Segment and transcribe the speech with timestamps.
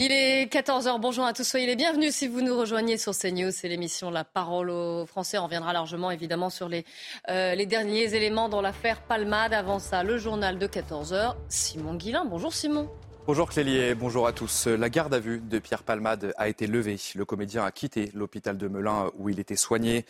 [0.00, 3.52] Il est 14h, bonjour à tous, soyez les bienvenus si vous nous rejoignez sur CNews,
[3.52, 5.38] c'est l'émission La Parole aux Français.
[5.38, 6.84] On reviendra largement évidemment sur les,
[7.28, 9.54] euh, derniers éléments dans l'affaire Palmade.
[9.54, 12.24] Avant ça, le journal de 14h, Simon Guillain.
[12.24, 12.90] Bonjour Simon.
[13.28, 14.66] Bonjour Clélier, bonjour à tous.
[14.66, 16.98] La garde à vue de Pierre Palmade a été levée.
[17.14, 20.06] Le comédien a quitté l'hôpital de Melun où il était soigné.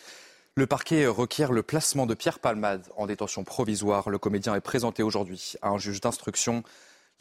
[0.55, 4.09] Le parquet requiert le placement de Pierre Palmade en détention provisoire.
[4.09, 6.63] Le comédien est présenté aujourd'hui à un juge d'instruction.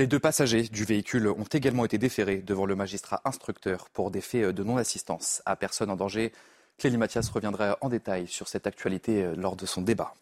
[0.01, 4.21] Les deux passagers du véhicule ont également été déférés devant le magistrat instructeur pour des
[4.21, 6.33] faits de non-assistance à personne en danger.
[6.79, 10.13] Clélie Mathias reviendra en détail sur cette actualité lors de son débat.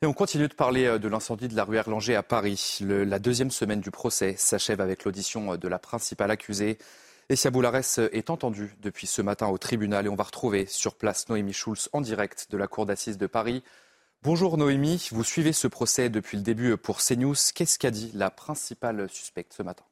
[0.00, 2.78] Et on continue de parler de l'incendie de la rue Erlanger à Paris.
[2.82, 6.78] La deuxième semaine du procès s'achève avec l'audition de la principale accusée.
[7.28, 11.28] Essia Boularès est entendue depuis ce matin au tribunal et on va retrouver sur place
[11.28, 13.64] Noémie Schulz en direct de la cour d'assises de Paris.
[14.24, 17.36] Bonjour Noémie, vous suivez ce procès depuis le début pour CNews.
[17.54, 19.84] Qu'est-ce qu'a dit la principale suspecte ce matin?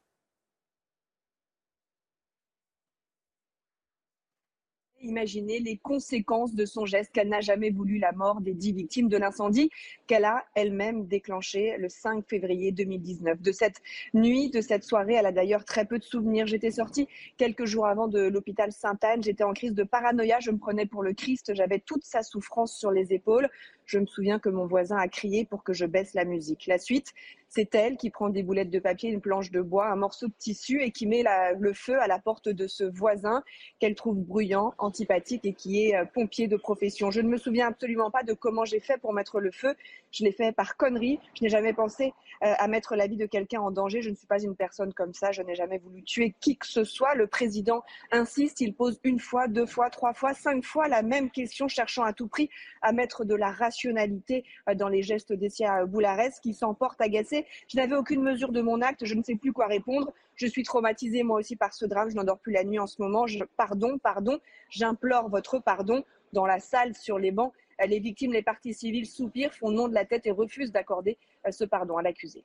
[5.03, 9.09] Imaginer les conséquences de son geste, qu'elle n'a jamais voulu la mort des dix victimes
[9.09, 9.71] de l'incendie
[10.07, 13.41] qu'elle a elle-même déclenché le 5 février 2019.
[13.41, 13.81] De cette
[14.15, 16.47] nuit, de cette soirée, elle a d'ailleurs très peu de souvenirs.
[16.47, 20.59] J'étais sortie quelques jours avant de l'hôpital Sainte-Anne, j'étais en crise de paranoïa, je me
[20.59, 23.49] prenais pour le Christ, j'avais toute sa souffrance sur les épaules.
[23.85, 26.67] Je me souviens que mon voisin a crié pour que je baisse la musique.
[26.67, 27.13] La suite,
[27.49, 30.35] c'est elle qui prend des boulettes de papier, une planche de bois, un morceau de
[30.39, 31.25] tissu et qui met
[31.59, 33.43] le feu à la porte de ce voisin
[33.79, 37.11] qu'elle trouve bruyant, antipathique et qui est euh, pompier de profession.
[37.11, 39.75] Je ne me souviens absolument pas de comment j'ai fait pour mettre le feu.
[40.13, 41.21] Je l'ai fait par connerie.
[41.35, 44.03] Je n'ai jamais pensé euh, à mettre la vie de quelqu'un en danger.
[44.03, 45.33] Je ne suis pas une personne comme ça.
[45.33, 47.15] Je n'ai jamais voulu tuer qui que ce soit.
[47.15, 47.83] Le président
[48.13, 48.61] insiste.
[48.61, 52.13] Il pose une fois, deux fois, trois fois, cinq fois la même question, cherchant à
[52.13, 52.51] tout prix
[52.83, 57.36] à mettre de la rationalité euh, dans les gestes d'Essia Boularès, qui s'emporte agacée.
[57.69, 59.05] Je n'avais aucune mesure de mon acte.
[59.05, 60.13] Je ne sais plus quoi répondre.
[60.37, 62.11] Je suis traumatisée moi aussi par ce drame.
[62.11, 63.27] Je n'endors plus la nuit en ce moment.
[63.57, 64.39] Pardon, pardon.
[64.71, 66.05] J'implore votre pardon.
[66.33, 69.89] Dans la salle, sur les bancs, euh, les victimes, les parties civiles soupirent, font non
[69.89, 72.45] de la tête et refusent d'accorder euh, ce pardon à l'accusé.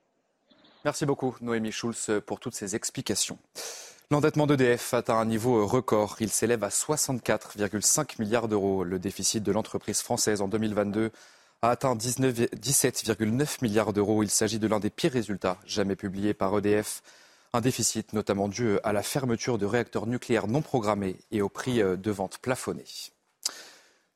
[0.84, 3.38] Merci beaucoup Noémie Schulz pour toutes ces explications.
[4.10, 6.16] L'endettement d'EDF atteint un niveau record.
[6.20, 8.84] Il s'élève à 64,5 milliards d'euros.
[8.84, 11.10] Le déficit de l'entreprise française en 2022
[11.62, 14.22] a atteint 19 17,9 milliards d'euros.
[14.24, 17.02] Il s'agit de l'un des pires résultats jamais publiés par EDF.
[17.52, 21.80] Un déficit notamment dû à la fermeture de réacteurs nucléaires non programmés et au prix
[21.80, 22.84] euh, de vente plafonné.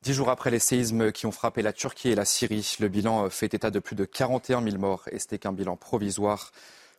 [0.01, 3.25] Dix jours après les séismes qui ont frappé la Turquie et la Syrie, le bilan
[3.25, 6.51] euh, fait état de plus de 41 000 morts et c'était qu'un bilan provisoire.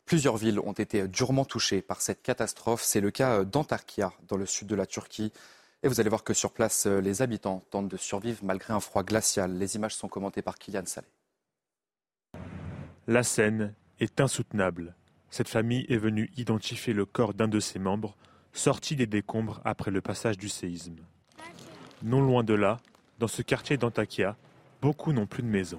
[0.06, 2.82] Plusieurs villes ont été durement touchées par cette catastrophe.
[2.82, 5.32] C'est le cas euh, d'Antakya, dans le sud de la Turquie.
[5.82, 8.80] Et vous allez voir que sur place, euh, les habitants tentent de survivre malgré un
[8.80, 9.56] froid glacial.
[9.56, 11.06] Les images sont commentées par Kylian Salé.
[13.06, 14.96] La scène est insoutenable.
[15.30, 18.16] Cette famille est venue identifier le corps d'un de ses membres,
[18.52, 20.96] sorti des décombres après le passage du séisme.
[22.02, 22.78] Non loin de là,
[23.18, 24.36] dans ce quartier d'Antakya,
[24.82, 25.78] beaucoup n'ont plus de maison.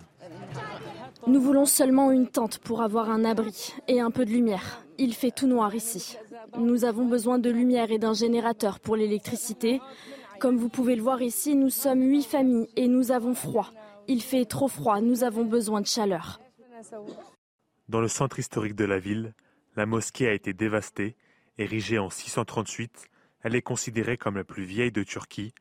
[1.30, 4.84] Nous voulons seulement une tente pour avoir un abri et un peu de lumière.
[4.98, 6.18] Il fait tout noir ici.
[6.58, 9.80] Nous avons besoin de lumière et d'un générateur pour l'électricité.
[10.40, 13.70] Comme vous pouvez le voir ici, nous sommes huit familles et nous avons froid.
[14.08, 16.42] Il fait trop froid, nous avons besoin de chaleur.
[17.90, 19.36] Dans le centre historique de la ville,
[19.76, 21.16] la mosquée a été dévastée.
[21.60, 23.08] Érigée en 638,
[23.44, 25.54] elle est considérée comme la plus vieille de Turquie.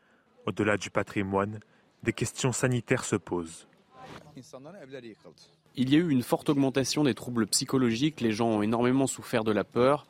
[0.47, 1.61] Au-delà du patrimoine,
[2.05, 3.69] des questions sanitaires se posent.
[5.81, 9.45] Il y a eu une forte augmentation des troubles psychologiques, les gens ont énormément souffert
[9.45, 10.09] de la peur.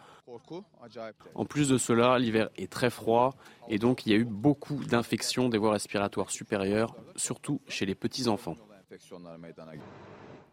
[1.34, 3.34] En plus de cela, l'hiver est très froid
[3.68, 7.94] et donc il y a eu beaucoup d'infections des voies respiratoires supérieures, surtout chez les
[7.94, 8.56] petits-enfants.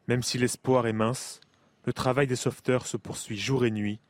[0.10, 1.40] Même si l'espoir est mince,
[1.86, 4.02] le travail des sauveteurs se poursuit jour et nuit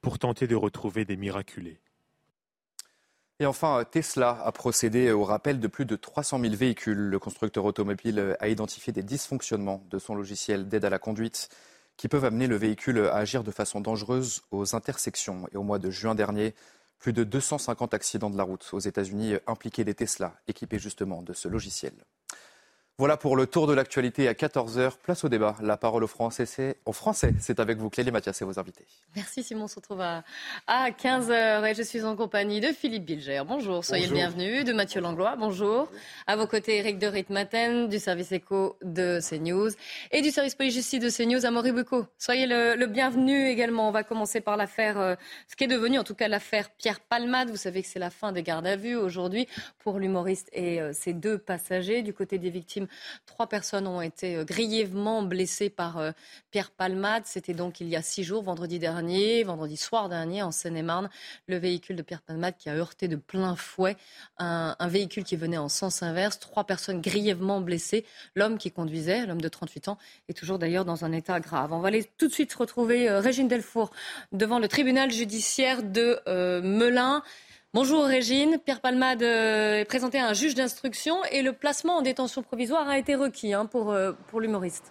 [0.00, 1.78] pour tenter de retrouver des miraculés.
[3.40, 6.98] Et enfin, Tesla a procédé au rappel de plus de 300 000 véhicules.
[6.98, 11.48] Le constructeur automobile a identifié des dysfonctionnements de son logiciel d'aide à la conduite
[11.96, 15.46] qui peuvent amener le véhicule à agir de façon dangereuse aux intersections.
[15.52, 16.52] Et au mois de juin dernier,
[16.98, 21.32] plus de 250 accidents de la route aux États-Unis impliquaient des Tesla équipés justement de
[21.32, 21.92] ce logiciel.
[23.00, 24.94] Voilà pour le tour de l'actualité à 14h.
[25.00, 25.54] Place au débat.
[25.62, 27.32] La parole au français, c'est, au français.
[27.38, 28.84] C'est avec vous, Clélie Mathias et vos invités.
[29.14, 30.24] Merci Simon, on se retrouve à,
[30.68, 33.42] 15h et je suis en compagnie de Philippe Bilger.
[33.46, 34.64] Bonjour, soyez le bienvenu.
[34.64, 35.88] De Mathieu Langlois, bonjour.
[36.26, 39.70] À vos côtés, Eric de Ritmaten du service éco de CNews
[40.10, 42.04] et du service police-justice de CNews, Amaury Bucco.
[42.18, 43.86] Soyez le, bienvenu également.
[43.86, 45.14] On va commencer par l'affaire, euh,
[45.46, 47.48] ce qui est devenu en tout cas l'affaire Pierre Palmade.
[47.48, 49.46] Vous savez que c'est la fin des gardes à vue aujourd'hui
[49.78, 52.02] pour l'humoriste et euh, ses deux passagers.
[52.02, 52.87] Du côté des victimes,
[53.26, 56.12] Trois personnes ont été euh, grièvement blessées par euh,
[56.50, 57.22] Pierre Palmade.
[57.26, 61.08] C'était donc il y a six jours, vendredi dernier, vendredi soir dernier, en Seine-et-Marne.
[61.46, 63.96] Le véhicule de Pierre Palmade qui a heurté de plein fouet
[64.38, 66.38] un, véhicule qui venait en sens inverse.
[66.38, 68.04] Trois personnes grièvement blessées.
[68.34, 69.98] L'homme qui conduisait, l'homme de 38 ans,
[70.28, 71.72] est toujours d'ailleurs dans un état grave.
[71.72, 73.90] On va aller tout de suite retrouver euh, Régine Delfour
[74.32, 76.20] devant le tribunal judiciaire de
[76.60, 77.22] Melun.
[77.74, 78.56] Bonjour Régine.
[78.64, 82.88] Pierre Palmade euh, est présenté à un juge d'instruction et le placement en détention provisoire
[82.88, 84.90] a été requis hein, pour, euh, pour l'humoriste.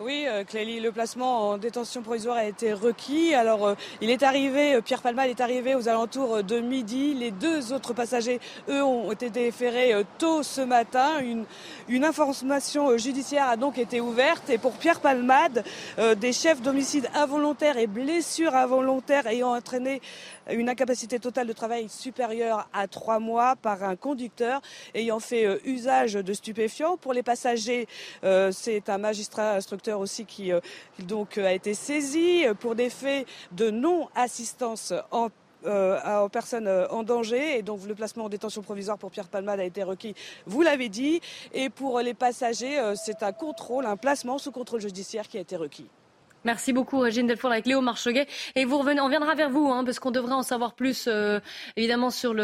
[0.00, 3.34] Oui, euh, Clélie, le placement en détention provisoire a été requis.
[3.34, 7.14] Alors, euh, il est arrivé, euh, Pierre Palmal est arrivé aux alentours de midi.
[7.14, 11.18] Les deux autres passagers, eux, ont été déférés tôt ce matin.
[11.18, 11.44] Une,
[11.88, 14.48] une information judiciaire a donc été ouverte.
[14.50, 15.64] Et pour Pierre Palmade,
[16.16, 20.00] des chefs d'homicide involontaire et blessures involontaires ayant entraîné
[20.48, 24.62] une incapacité totale de travail supérieure à trois mois par un conducteur
[24.94, 26.96] ayant fait usage de stupéfiants.
[26.96, 27.88] Pour les passagers,
[28.22, 30.60] c'est un magistrat instructeur aussi qui euh,
[30.98, 34.92] donc a été saisi pour des faits de non-assistance
[35.66, 37.58] euh, aux personnes euh, en danger.
[37.58, 40.14] Et donc le placement en détention provisoire pour Pierre Palmade a été requis,
[40.46, 41.20] vous l'avez dit.
[41.52, 45.56] Et pour les passagers, c'est un contrôle, un placement sous contrôle judiciaire qui a été
[45.56, 45.88] requis.
[46.44, 48.26] Merci beaucoup, Régine Delfour, avec Léo Marcheguet.
[48.54, 51.40] Et on viendra vers vous, hein, parce qu'on devrait en savoir plus, euh,
[51.76, 52.34] évidemment, sur,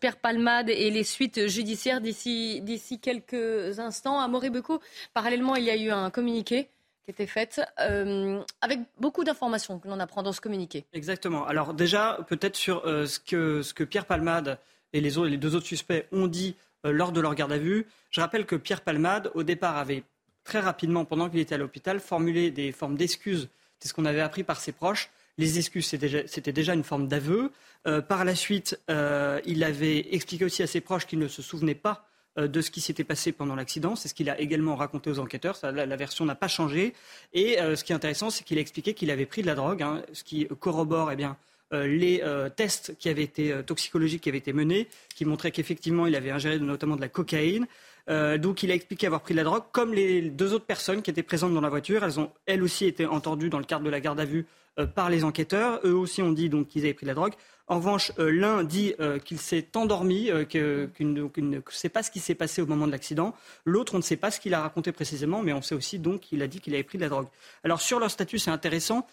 [0.00, 4.20] Pierre Palmade et les suites judiciaires d'ici, quelques instants.
[4.20, 4.80] À Moribeco,
[5.12, 6.70] parallèlement, il y a eu un communiqué
[7.04, 10.86] qui était fait, euh, avec beaucoup d'informations que l'on apprend dans ce communiqué.
[10.94, 11.46] Exactement.
[11.46, 14.58] Alors déjà, peut-être sur euh, ce, que, Pierre Palmade
[14.94, 17.86] et les, les deux autres suspects ont dit lors de leur garde à vue.
[18.10, 20.04] Je rappelle que Pierre Palmade, au départ, avait
[20.44, 23.48] très rapidement, pendant qu'il était à l'hôpital, formuler des formes d'excuses.
[23.80, 25.10] C'est ce qu'on avait appris par ses proches.
[25.36, 27.50] Les excuses, c'était déjà, une forme d'aveu.
[27.86, 31.42] Euh, par la suite, euh, il avait expliqué aussi à ses proches qu'il ne se
[31.42, 32.06] souvenait pas
[32.38, 33.96] euh, de ce qui s'était passé pendant l'accident.
[33.96, 35.58] C'est ce qu'il a également raconté aux enquêteurs.
[35.62, 36.94] la, version n'a pas changé.
[37.32, 39.82] Et ce qui est intéressant, c'est qu'il a expliqué qu'il avait pris de la drogue,
[39.82, 41.36] hein, ce qui corrobore eh bien,
[41.72, 42.22] les
[42.54, 44.86] tests qui avaient été toxicologiques qui avaient été menés,
[45.16, 47.66] qui montraient qu'effectivement il avait ingéré notamment de la cocaïne.
[48.10, 51.02] Euh, donc il a expliqué avoir pris de la drogue, comme les deux autres personnes
[51.02, 52.04] qui étaient présentes dans la voiture.
[52.04, 54.46] Elles ont elles aussi été entendues dans le cadre de la garde à vue
[54.78, 55.80] euh, par les enquêteurs.
[55.84, 57.32] Eux aussi ont dit donc qu'ils avaient pris de la drogue.
[57.66, 62.34] En revanche, euh, l'un dit qu'il s'est endormi, qu'il ne sait pas ce qui s'est
[62.34, 63.34] passé au moment de l'accident.
[63.64, 66.20] L'autre, on ne sait pas ce qu'il a raconté précisément, mais on sait aussi donc
[66.20, 67.28] qu'il a dit qu'il avait pris de la drogue.
[67.62, 69.06] Alors sur leur statut, c'est intéressant.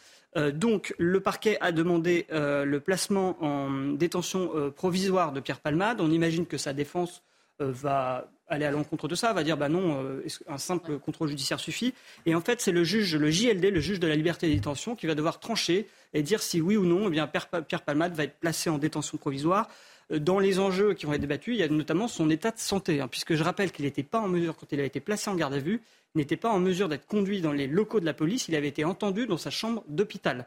[0.54, 6.02] donc, le parquet a demandé le placement en détention provisoire de Pierre Palmade.
[6.02, 7.24] On imagine que sa défense
[7.60, 11.60] va aller à l'encontre de ça, va dire bah non, euh, un simple contrôle judiciaire
[11.60, 11.94] suffit?
[12.26, 14.96] Et en fait, c'est le juge, le JLD, le juge de la liberté de détention,
[14.96, 18.26] qui va devoir trancher et dire si oui ou non, eh bien Pierre, Palmade va
[18.26, 19.70] être placé en détention provisoire.
[20.12, 22.60] Euh, dans les enjeux qui vont être débattus, il y a notamment son état de
[22.60, 25.30] santé, hein, puisque je rappelle qu'il n'était pas en mesure, quand il a été placé
[25.30, 25.82] en garde à vue,
[26.14, 28.68] il n'était pas en mesure d'être conduit dans les locaux de la police, il avait
[28.68, 30.46] été entendu dans sa chambre d'hôpital.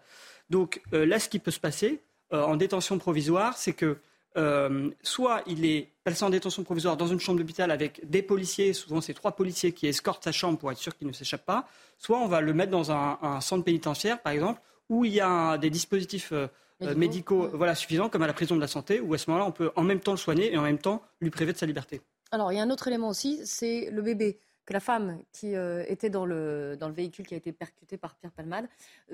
[0.51, 3.99] Donc euh, là, ce qui peut se passer en détention provisoire, c'est que
[4.37, 8.73] euh, soit il est placé en détention provisoire dans une chambre d'hôpital avec des policiers,
[8.73, 11.69] souvent c'est trois policiers qui escortent sa chambre pour être sûr qu'il ne s'échappe pas,
[11.99, 15.57] soit on va le mettre dans un, centre pénitentiaire, par exemple, où il y a
[15.59, 16.49] des dispositifs euh,
[16.83, 19.47] euh, médicaux, voilà, suffisants, comme à la prison de la santé, où à ce moment-là,
[19.47, 21.67] on peut en même temps le soigner et en même temps lui priver de sa
[21.67, 22.01] liberté.
[22.33, 25.53] Alors, il y a un autre élément aussi, c'est le bébé que la femme qui
[25.87, 28.67] était dans le, dans le véhicule qui a été percuté par Pierre Palmade,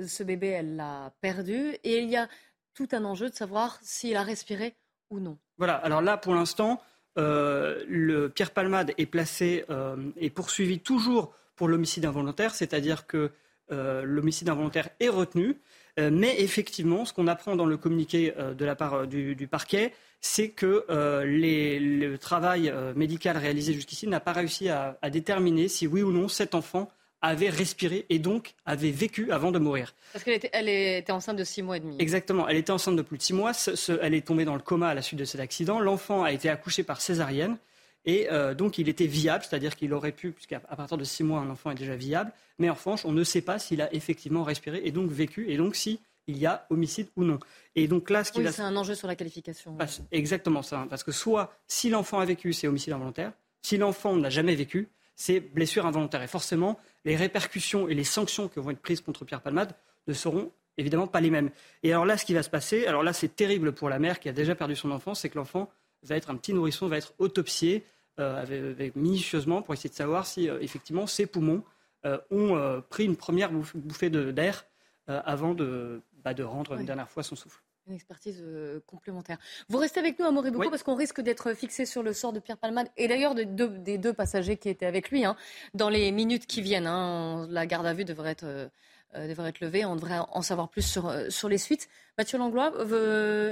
[0.06, 1.76] ce bébé, elle l'a perdu.
[1.82, 2.28] Et il y a
[2.72, 4.74] tout un enjeu de savoir s'il a respiré
[5.18, 6.80] non Voilà, alors là, pour l'instant,
[7.18, 13.30] euh, Pierre Palmade est placé euh, et poursuivi toujours pour l'homicide involontaire, c'est-à-dire que
[13.72, 15.56] euh, l'homicide involontaire est retenu.
[15.98, 20.86] mais effectivement, ce qu'on apprend dans le communiqué de la part du, parquet, c'est que
[20.88, 26.54] le travail médical réalisé jusqu'ici n'a pas réussi à, déterminer si oui ou non cet
[26.54, 26.88] enfant
[27.22, 29.94] avait respiré et donc avait vécu avant de mourir.
[30.12, 31.96] Parce qu'elle était, elle était enceinte de six mois et demi.
[31.98, 33.52] Exactement, elle était enceinte de plus de six mois.
[34.00, 35.80] elle est tombée dans le coma à la suite de cet accident.
[35.80, 37.58] L'enfant a été accouché par césarienne
[38.06, 41.40] et euh, donc il était viable, c'est-à-dire qu'il aurait pu, puisqu'à partir de six mois
[41.40, 42.32] un enfant est déjà viable.
[42.58, 45.50] Mais en revanche, on ne sait pas s'il a effectivement respiré et donc vécu.
[45.50, 47.38] Et donc si il y a homicide ou non.
[47.74, 49.76] Et donc là, ce qui oui, c'est un enjeu sur la qualification.
[50.12, 50.86] exactement ça.
[50.88, 53.32] Parce que soit, si l'enfant a vécu, c'est homicide involontaire.
[53.62, 56.22] Si l'enfant n'a jamais vécu, c'est blessure involontaire.
[56.22, 59.74] Et forcément, les répercussions et les sanctions que vont être prises contre Pierre Palmade
[60.06, 61.50] ne seront évidemment pas les mêmes.
[61.82, 64.18] Et alors là, ce qui va se passer, alors là, c'est terrible pour la mère
[64.18, 65.70] qui a déjà perdu son enfant, c'est que l'enfant
[66.02, 67.84] va être un petit nourrisson, va être autopsié
[68.18, 71.62] euh, minutieusement pour essayer de savoir si euh, effectivement ses poumons
[72.04, 74.64] euh, ont pris une première bouffée d'air
[75.06, 78.42] avant de, bah, de rendre une dernière fois son souffle une expertise
[78.86, 79.38] complémentaire.
[79.68, 82.40] Vous restez avec nous, Amaury beaucoup parce qu'on risque d'être fixé sur le sort de
[82.40, 85.24] Pierre Palmade et d'ailleurs des deux, passagers qui étaient avec lui.
[85.24, 85.36] Hein,
[85.74, 88.70] dans les minutes qui viennent, hein, la garde à vue devrait être,
[89.14, 89.84] devrait être levée.
[89.84, 91.88] On devrait en savoir plus sur, sur les suites.
[92.18, 92.72] Mathieu Langlois,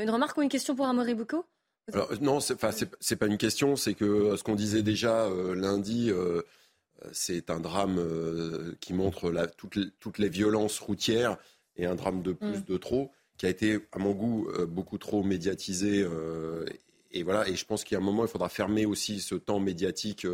[0.02, 1.44] une remarque ou une question pour Amaury Boucaud?
[1.92, 5.24] Alors, non, c'est, enfin, c'est, pas une question, c'est que euh, ce qu'on disait déjà
[5.24, 6.42] euh, lundi, euh,
[7.12, 8.04] c'est un drame
[8.80, 11.38] qui montre la, toutes, toutes, les violences routières
[11.76, 12.64] et un drame de plus, mm.
[12.64, 16.06] de trop, qui a été, à mon goût, beaucoup trop médiatisé.
[17.12, 19.34] et voilà, et je pense qu'il y a un moment, il faudra fermer aussi ce
[19.36, 20.26] temps médiatique.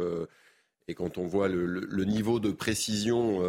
[0.89, 3.41] et quand on voit le, niveau de précision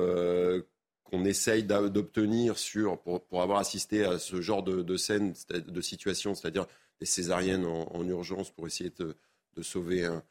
[1.05, 5.81] qu'on essaye d'obtenir sur, pour, pour, avoir assisté à ce genre de, de scène, de
[5.81, 6.67] situation, c'est-à-dire
[6.99, 9.15] des césariennes en, urgence pour essayer de,
[9.61, 10.23] sauver un,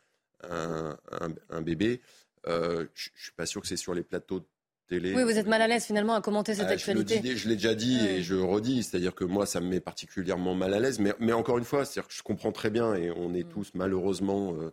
[1.50, 2.00] un, bébé.
[2.46, 4.44] Euh, je ne suis pas sûr que c'est sur les plateaux
[4.86, 5.14] télé.
[5.14, 7.36] Oui, vous êtes mal à l'aise finalement à commenter cette ah, actualité.
[7.36, 10.74] Je, l'ai déjà dit et je redis, c'est-à-dire que moi, ça me met particulièrement mal
[10.74, 10.98] à l'aise.
[10.98, 13.48] Mais, mais encore une fois, c'est-à-dire que je comprends très bien et on est mm.
[13.48, 14.70] tous malheureusement euh,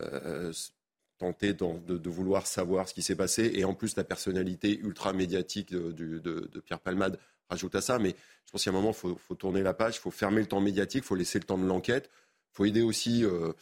[0.00, 0.52] euh,
[1.18, 3.50] tentés de, vouloir savoir ce qui s'est passé.
[3.54, 7.18] Et en plus, la personnalité ultra médiatique de, de Pierre Palmade
[7.50, 7.98] rajoute à ça.
[7.98, 8.14] Mais
[8.46, 10.60] je pense qu'à un moment, il faut, tourner la page, il faut fermer le temps
[10.60, 12.10] médiatique, il faut laisser le temps de l'enquête.
[12.52, 13.52] Il faut aider aussi euh,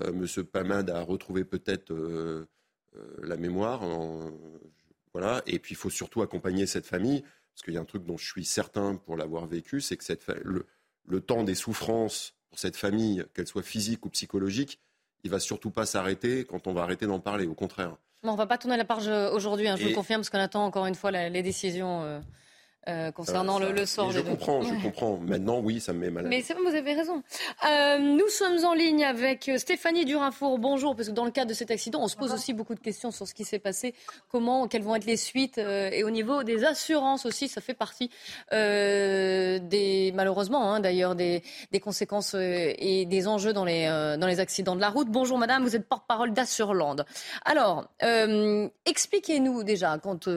[0.00, 0.44] euh, M.
[0.44, 2.46] Pamad à retrouver peut-être euh,
[3.22, 3.82] la mémoire.
[5.18, 5.42] Voilà.
[5.46, 8.16] Et puis, il faut surtout accompagner cette famille, parce qu'il y a un truc dont
[8.16, 10.66] je suis certain pour l'avoir vécu, c'est que cette, le,
[11.06, 14.80] le temps des souffrances pour cette famille, qu'elle soit physique ou psychologique,
[15.24, 17.46] il va surtout pas s'arrêter quand on va arrêter d'en parler.
[17.46, 17.96] Au contraire.
[18.22, 20.64] on ne va pas tourner la page aujourd'hui, hein, je vous confirme, parce qu'on attend
[20.64, 22.02] encore une fois les décisions.
[22.04, 22.20] Euh,
[23.14, 25.18] concernant le, sort je comprends, je comprends.
[25.18, 26.26] Maintenant, oui, ça me met mal.
[26.26, 27.22] Mais c'est vous avez raison.
[27.68, 30.58] Euh, nous sommes en ligne avec Stéphanie Durinfour.
[30.58, 32.80] Bonjour, parce que dans le cadre de cet accident, on se pose aussi beaucoup de
[32.80, 33.94] questions sur ce qui s'est passé,
[34.28, 37.74] comment, quelles vont être les suites, euh, et au niveau des assurances aussi, ça fait
[37.74, 38.10] partie
[38.50, 41.42] des, malheureusement, hein, d'ailleurs, des,
[41.72, 43.86] des, conséquences et des enjeux dans les,
[44.18, 45.08] dans les accidents de la route.
[45.08, 47.04] Bonjour, madame, vous êtes porte-parole d'Assurland.
[47.44, 47.88] Alors,
[48.84, 50.28] expliquez-nous déjà quand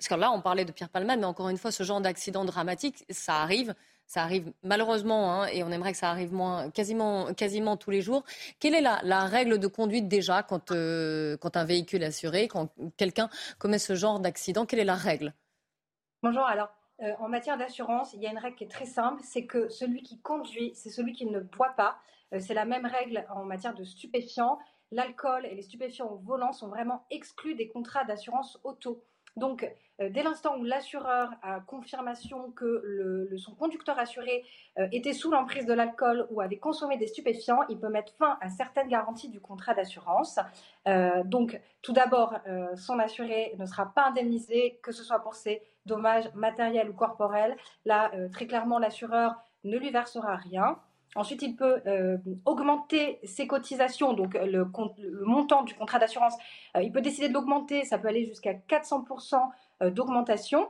[0.00, 2.46] parce que là, on parlait de Pierre Palmade, mais encore une fois, ce genre d'accident
[2.46, 3.74] dramatique, ça arrive.
[4.06, 8.24] Ça arrive malheureusement, hein, et on aimerait que ça arrive moins, quasiment, tous les jours.
[8.60, 12.70] Quelle est la, règle de conduite déjà quand, euh, quand un véhicule est assuré, quand
[12.96, 13.28] quelqu'un
[13.58, 14.64] commet ce genre d'accident?
[14.64, 15.34] Quelle est la règle?
[16.22, 16.70] Bonjour, alors
[17.02, 19.68] euh, en matière d'assurance, il y a une règle qui est très simple, c'est que
[19.68, 21.98] celui qui conduit, c'est celui qui ne boit pas.
[22.32, 24.58] Euh, c'est la même règle en matière de stupéfiants.
[24.92, 29.04] L'alcool et les stupéfiants au volant sont vraiment exclus des contrats d'assurance auto.
[29.36, 29.68] Donc,
[30.00, 34.44] euh, dès l'instant où l'assureur a confirmation que son conducteur assuré
[34.78, 38.38] euh, était sous l'emprise de l'alcool ou avait consommé des stupéfiants, il peut mettre fin
[38.40, 40.38] à certaines garanties du contrat d'assurance.
[40.88, 42.34] Euh, donc, tout d'abord,
[42.76, 47.56] son assuré ne sera pas indemnisé, que ce soit pour ses dommages matériels ou corporels.
[47.86, 49.34] Là, très clairement, l'assureur
[49.64, 50.78] ne lui versera rien.
[51.16, 51.82] Ensuite, il peut
[52.44, 54.64] augmenter ses cotisations, donc le,
[54.98, 56.34] le montant du contrat d'assurance.
[56.80, 59.40] il peut décider de l'augmenter, ça peut aller jusqu'à 400%
[59.82, 60.68] euh, d'augmentation.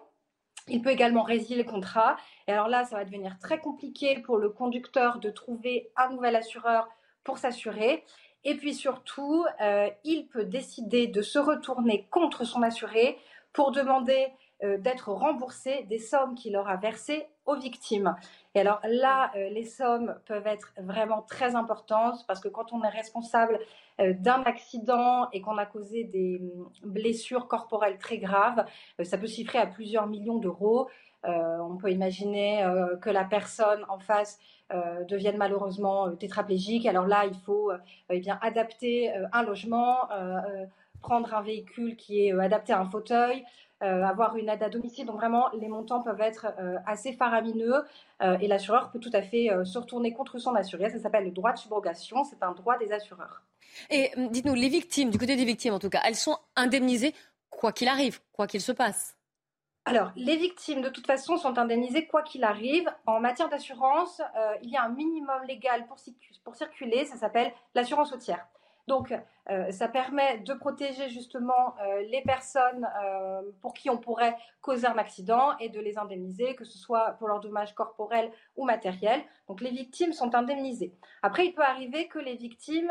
[0.68, 2.16] Il peut également résilier le contrat.
[2.47, 6.37] Et alors là, ça va devenir très compliqué pour le conducteur de trouver un nouvel
[6.37, 6.88] assureur
[7.25, 8.04] pour s'assurer.
[8.44, 13.18] Et puis surtout, euh, il peut décider de se retourner contre son assuré
[13.52, 14.28] pour demander
[14.62, 18.14] euh, d'être remboursé des sommes qu'il aura versées aux victimes.
[18.54, 22.83] Et alors là, euh, les sommes peuvent être vraiment très importantes parce que quand on
[22.83, 23.59] est responsable
[24.00, 28.64] euh, d'un accident et qu'on a causé des mm, blessures corporelles très graves,
[29.02, 30.88] ça peut chiffrer à plusieurs millions d'euros.
[31.25, 32.64] on peut imaginer
[33.02, 34.38] que la personne en face
[35.12, 36.87] devienne malheureusement tétraplégique.
[36.87, 37.71] Alors là, il faut
[38.09, 40.09] eh bien adapter un logement,
[41.02, 43.45] prendre un véhicule qui est adapté à un fauteuil, euh,
[43.80, 45.06] avoir une aide à domicile.
[45.06, 47.84] Donc vraiment, les montants peuvent être euh, assez faramineux
[48.22, 50.90] euh, et l'assureur peut tout à fait se retourner contre son assuré.
[50.90, 52.25] Ça s'appelle le droit de subrogation.
[52.25, 53.42] C'est un droit des assureurs.
[53.88, 57.14] Et hum, dites-nous, les victimes, du côté des victimes en tout cas, elles sont indemnisées
[57.49, 59.16] quoi qu'il arrive, quoi qu'il se passe?
[59.87, 62.88] Alors, les victimes, de toute façon, sont indemnisées quoi qu'il arrive.
[63.06, 64.20] En matière d'assurance,
[64.62, 65.96] il y a un minimum légal pour,
[66.44, 68.46] pour circuler, ça s'appelle l'assurance routière.
[68.90, 69.14] Donc,
[69.50, 74.88] euh, ça permet de protéger justement euh, les personnes euh, pour qui on pourrait causer
[74.88, 79.23] un accident et de les indemniser, que ce soit pour leurs dommages corporels ou matériels.
[79.47, 80.92] Donc les victimes sont indemnisées.
[81.23, 82.90] Après, il peut arriver que les victimes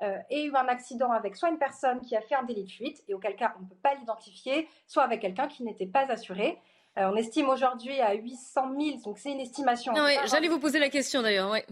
[0.00, 3.04] aient eu un accident avec soit une personne qui a fait un délit de fuite,
[3.06, 6.58] et auquel cas on ne peut pas l'identifier, soit avec quelqu'un qui n'était pas assuré.
[6.96, 9.92] on estime aujourd'hui à 800 000, donc c'est une estimation.
[10.24, 11.50] J'allais vous poser la question d'ailleurs.
[11.50, 11.66] Ouais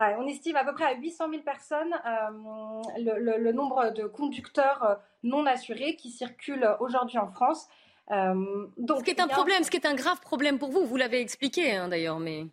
[0.00, 4.94] on estime à peu près à 800 000 personnes euh, le, nombre de conducteurs euh,
[5.22, 7.68] non assurés qui circulent aujourd'hui en France.
[8.10, 10.84] Euh, donc, ce qui est un problème, ce qui est un grave problème pour vous,
[10.84, 12.46] vous l'avez expliqué hein, d'ailleurs, mais.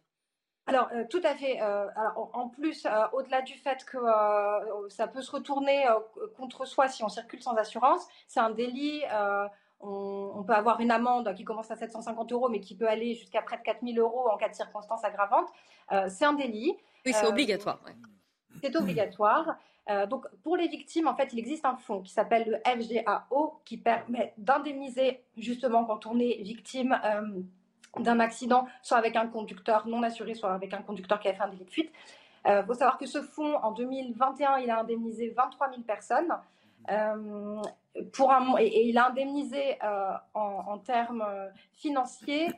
[0.66, 1.60] Alors, tout à fait.
[1.62, 3.98] en plus, au-delà du fait que
[4.88, 5.86] ça peut se retourner
[6.38, 9.02] contre soi si on circule sans assurance, c'est un délit.
[9.82, 13.16] On, on, peut avoir une amende qui commence à 750 euros, mais qui peut aller
[13.16, 15.50] jusqu'à près de 4000 euros en cas de circonstances aggravantes.
[16.08, 16.78] c'est un délit.
[17.06, 17.80] Oui, c'est euh, obligatoire.
[18.62, 19.58] C'est obligatoire.
[19.90, 23.60] Euh, donc, pour les victimes, en fait, il existe un fonds qui s'appelle le FGAO
[23.66, 27.42] qui permet d'indemniser justement quand on est victime euh,
[28.00, 31.44] d'un accident, soit avec un conducteur non assuré, soit avec un conducteur qui a fait
[31.44, 31.92] un délit de fuite.
[32.46, 36.34] Il faut savoir que ce fonds, en 2021, il a indemnisé 23 000 personnes.
[37.96, 42.50] Euh, pour un, et, il a indemnisé euh, en, termes euh, financiers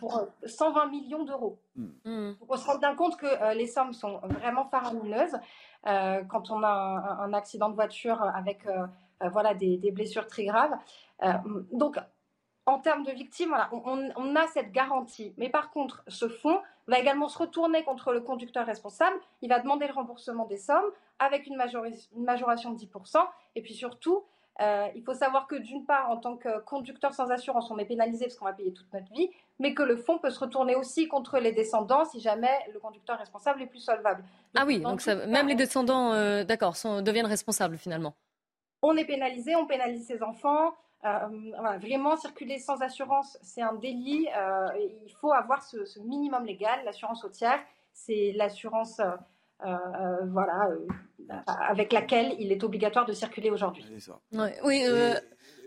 [0.00, 1.58] pour 120 millions d'euros.
[1.76, 2.32] Mm.
[2.48, 5.36] On se rend bien compte que les sommes sont vraiment faramineuses
[5.84, 6.68] quand on a
[7.20, 8.66] un, accident de voiture avec
[9.32, 10.76] voilà, des, des, blessures très graves.
[11.72, 11.98] donc,
[12.66, 15.34] en termes de victimes, on, a cette garantie.
[15.38, 19.16] Mais par contre, ce fonds va également se retourner contre le conducteur responsable.
[19.42, 23.26] Il va demander le remboursement des sommes avec une, majoration de 10%.
[23.56, 24.24] Et puis surtout,
[24.60, 27.86] euh, il faut savoir que d'une part, en tant que conducteur sans assurance, on est
[27.86, 30.74] pénalisé parce qu'on va payer toute notre vie, mais que le fonds peut se retourner
[30.74, 34.22] aussi contre les descendants si jamais le conducteur responsable est plus solvable.
[34.54, 38.14] ah oui, donc même les descendants, euh, d'accord, deviennent responsables finalement.
[38.82, 40.74] On est pénalisé, on pénalise ses enfants.
[41.06, 44.26] Euh, vraiment, circuler sans assurance, c'est un délit.
[45.06, 46.80] Il faut avoir ce, minimum légal.
[46.84, 47.60] L'assurance routière,
[47.94, 49.00] c'est l'assurance
[49.60, 50.68] voilà,
[51.46, 53.84] avec laquelle il est obligatoire de circuler aujourd'hui.
[54.32, 54.84] oui,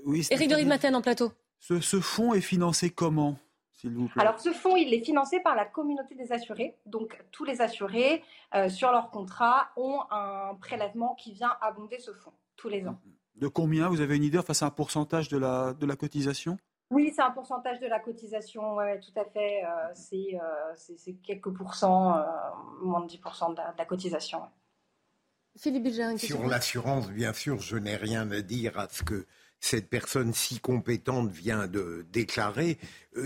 [0.06, 1.32] oui Éric de Matin en plateau.
[1.60, 3.38] Ce, ce fonds est financé comment
[3.84, 4.22] vous plaît?
[4.22, 6.78] Alors, ce fonds, il est financé par la communauté des assurés.
[6.86, 8.24] Donc, tous les assurés,
[8.70, 13.00] sur leur contrat, ont un prélèvement qui vient abonder ce fonds tous les ans.
[13.36, 13.90] De combien?
[13.90, 16.58] Vous avez une idée face à un pourcentage de la, de la cotisation?
[16.92, 19.64] Oui, c'est un pourcentage de la cotisation, ouais, tout à fait.
[19.66, 22.24] Euh, euh, c'est quelques pourcents, euh,
[22.84, 24.44] moins de 10% de la, cotisation.
[25.58, 25.88] Philippe
[26.18, 29.26] Sur l'assurance, bien sûr, je n'ai rien à dire à ce que
[29.60, 32.78] cette personne si compétente vient de déclarer.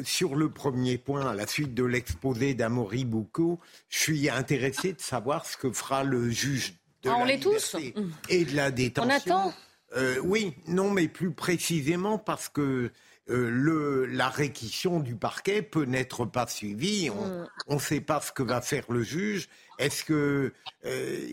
[0.04, 3.60] sur le premier point, à la suite de l'exposé d'Amaury Boucault,
[3.90, 7.96] je suis intéressé de savoir ce que fera le juge de ah, la liberté
[8.30, 9.10] et de la détention.
[9.10, 9.54] On attend
[9.96, 12.92] euh, oui, non, mais plus précisément parce que
[13.30, 17.10] euh, le, la réquisition du parquet peut n'être pas suivie.
[17.10, 17.80] On ne mm.
[17.80, 19.48] sait pas ce que va faire le juge.
[19.80, 20.54] Est-ce que
[20.86, 21.28] euh,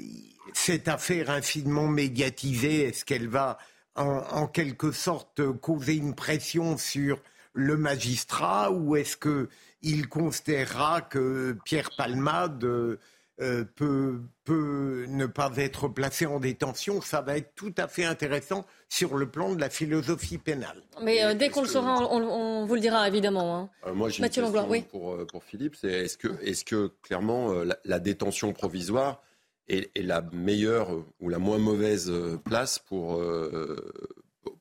[0.53, 3.59] cette affaire infiniment médiatisée, est-ce qu'elle va
[3.97, 7.21] en, quelque sorte causer une pression sur
[7.53, 12.99] le magistrat ou est-ce qu'il considérera que Pierre Palmade
[13.41, 18.05] euh, peut, peut ne pas être placé en détention, ça va être tout à fait
[18.05, 20.81] intéressant sur le plan de la philosophie pénale.
[21.03, 23.57] Mais euh, dès qu'on le saura, on, vous le dira évidemment.
[23.57, 23.71] Hein.
[23.89, 24.53] Euh, moi, j'ai une question
[24.89, 25.75] pour, pour, Philippe.
[25.75, 27.53] C'est est-ce que, est que clairement
[27.85, 29.21] la, détention provisoire
[29.68, 32.12] est, la meilleure ou la moins mauvaise
[32.44, 33.22] place pour,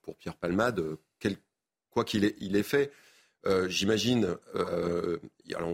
[0.01, 0.97] pour Pierre Palmade,
[1.93, 2.91] quoi qu'il ait, fait
[3.45, 5.17] euh, j'imagine, euh,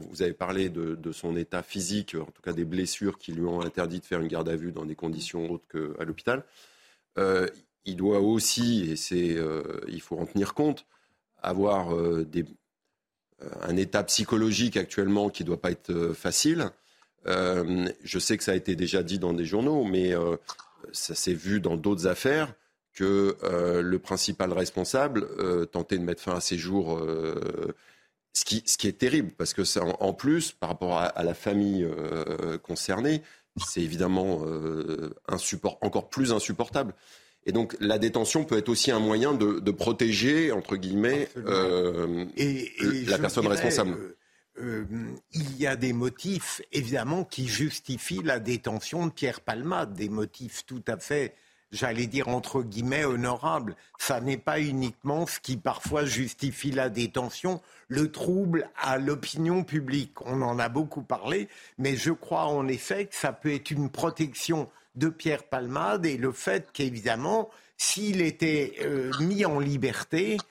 [0.09, 3.61] vous avez parlé de, son état physique, en tout cas des blessures qui lui ont
[3.61, 6.43] interdit de faire une garde à vue dans des conditions autres qu'à l'hôpital.
[7.17, 7.47] Euh,
[7.85, 9.37] il doit aussi, et c'est,
[9.87, 10.85] il faut en tenir compte,
[11.41, 11.95] avoir
[13.61, 16.71] un état psychologique actuellement qui ne doit pas être facile.
[17.25, 20.13] Je sais que ça a été déjà dit dans des journaux, mais
[20.91, 22.53] ça s'est vu dans d'autres affaires
[22.93, 27.73] que euh, le principal responsable euh, tentait de mettre fin à ses jours, euh,
[28.33, 31.33] ce, qui, ce, qui, est terrible, parce que ça, en, plus, par rapport à, la
[31.33, 31.87] famille
[32.61, 33.23] concernée,
[33.65, 34.43] c'est évidemment
[35.81, 36.93] encore plus insupportable.
[37.45, 41.29] Et donc la détention peut être aussi un moyen de, protéger, entre guillemets,
[42.37, 42.71] et,
[43.07, 43.97] la personne responsable.
[45.31, 50.65] Il y a des motifs, évidemment, qui justifient la détention de Pierre Palma, des motifs
[50.65, 51.35] tout à fait
[51.71, 53.75] j'allais dire entre guillemets, honorable.
[53.97, 60.21] Ça n'est pas uniquement ce qui parfois justifie la détention, le trouble à l'opinion publique.
[60.25, 63.89] On en a beaucoup parlé, mais je crois en effet que ça peut être une
[63.89, 70.43] protection de Pierre Palmade et le fait qu'évidemment, s'il était euh, mis en liberté, euh,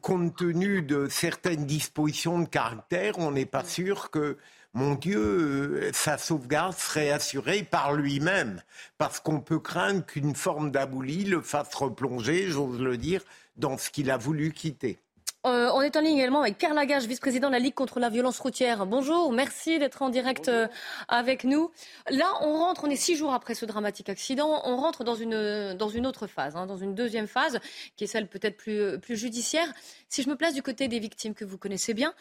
[0.00, 4.36] compte tenu de certaines dispositions de caractère, on n'est pas sûr que
[4.76, 8.62] mon Dieu, euh, sa sauvegarde serait assurée par lui-même,
[8.98, 13.22] parce qu'on peut craindre qu'une forme d'abouli le fasse replonger, j'ose le dire,
[13.56, 14.98] dans ce qu'il a voulu quitter.
[15.46, 18.08] Euh, on est en ligne également avec Pierre Lagage, vice-président de la Ligue contre la
[18.08, 18.84] violence routière.
[18.84, 20.66] Bonjour, merci d'être en direct euh,
[21.06, 21.70] avec nous.
[22.10, 25.74] Là, on rentre, on est six jours après ce dramatique accident, on rentre dans une,
[25.74, 27.60] dans une autre phase, hein, dans une deuxième phase,
[27.96, 29.72] qui est celle peut-être plus, plus judiciaire.
[30.08, 32.12] Si je me place du côté des victimes que vous connaissez bien,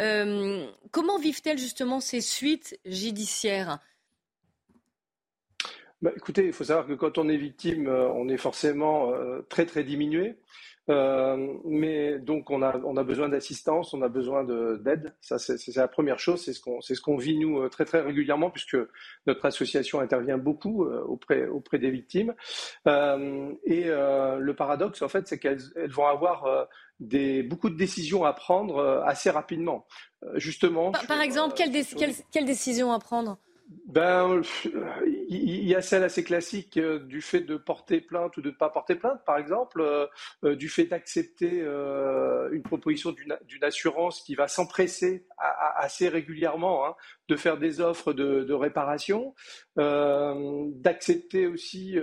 [0.00, 3.78] euh, comment vivent-elles justement ces suites judiciaires?
[6.02, 9.10] Bah, écoutez, il faut savoir que quand on est victime, on est forcément
[9.48, 10.36] très très diminué.
[10.90, 15.14] Euh, mais donc on a, on a besoin d'assistance, on a besoin d'aide.
[15.20, 18.02] Ça c'est la première chose, c'est ce qu'on ce qu'on vit nous euh, très très
[18.02, 18.76] régulièrement puisque
[19.26, 22.34] notre association intervient beaucoup euh, auprès auprès des victimes.
[22.86, 26.68] Euh, et le paradoxe en fait, c'est qu'elles elles vont avoir
[27.00, 29.86] des beaucoup de décisions à prendre assez rapidement.
[30.34, 30.92] justement.
[30.92, 33.38] Par, par exemple, quelles quelle, quelle décisions à prendre?
[33.86, 34.42] Ben,
[35.28, 38.54] il y a celle assez classique euh, du fait de porter plainte ou de ne
[38.54, 40.06] pas porter plainte, par exemple, euh,
[40.44, 46.94] euh, du fait d'accepter une proposition d'une assurance qui va s'empresser assez régulièrement hein,
[47.28, 49.34] de faire des offres de, réparation,
[49.76, 51.98] d'accepter aussi,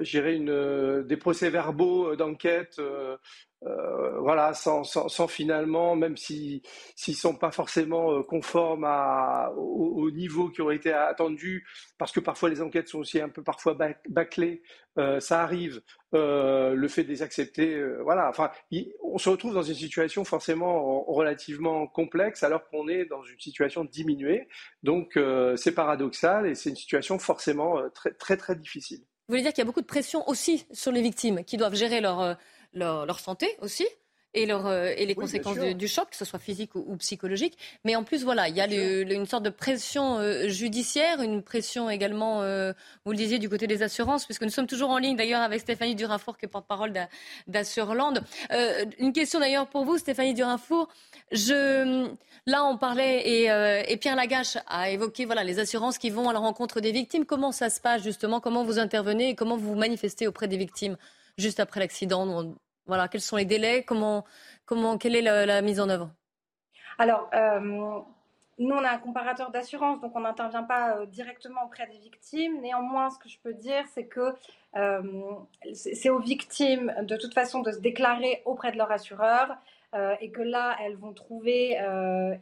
[0.00, 2.80] des procès-verbaux d'enquête
[3.66, 4.84] euh, voilà, sans,
[5.28, 6.62] finalement, même s'ils
[7.08, 8.86] ne sont pas forcément euh, conformes
[9.56, 11.66] au, niveau qui aurait été attendu,
[11.98, 13.76] parce que parfois les enquêtes sont aussi un peu parfois
[14.08, 14.62] bâclées,
[14.98, 18.50] euh, ça arrive, le fait de les accepter, voilà, enfin,
[19.02, 23.84] on se retrouve dans une situation forcément relativement complexe alors qu'on est dans une situation
[23.84, 24.48] diminuée,
[24.82, 25.18] donc
[25.56, 29.00] c'est paradoxal et c'est une situation forcément très très très difficile.
[29.28, 31.74] Vous voulez dire qu'il y a beaucoup de pression aussi sur les victimes qui doivent
[31.74, 32.38] gérer leur
[32.74, 33.86] leur, santé aussi
[34.36, 37.56] et, leur, euh, et les conséquences du, choc, que ce soit physique ou, psychologique.
[37.84, 41.90] Mais en plus, voilà, il y a une sorte de pression euh, judiciaire, une pression
[41.90, 42.72] également, euh,
[43.04, 45.60] vous le disiez, du côté des assurances, puisque nous sommes toujours en ligne d'ailleurs avec
[45.60, 46.92] Stéphanie Durinfour, qui est porte-parole
[47.46, 48.22] d'Assurland.
[48.98, 50.88] une question d'ailleurs pour vous, Stéphanie Durinfour.
[51.32, 52.08] Je,
[52.46, 56.32] là, on parlait et, et, Pierre Lagache a évoqué voilà, les assurances qui vont à
[56.32, 57.24] la rencontre des victimes.
[57.24, 58.40] Comment ça se passe justement?
[58.40, 60.96] Comment vous intervenez et comment vous vous manifestez auprès des victimes?
[61.38, 62.54] Juste après l'accident
[62.86, 64.24] Voilà, quels sont les délais Comment,
[64.64, 66.10] comment, quelle est la, mise en œuvre?
[66.98, 67.60] Alors, euh,
[68.58, 72.60] nous, on a un comparateur d'assurance, donc on n'intervient pas euh, directement auprès des victimes.
[72.62, 74.34] Néanmoins, ce que je peux dire, c'est que
[74.76, 75.02] euh,
[75.74, 79.56] c'est aux victimes, de toute façon, de se déclarer auprès de leur assureur
[80.20, 81.78] et que là, elles vont trouver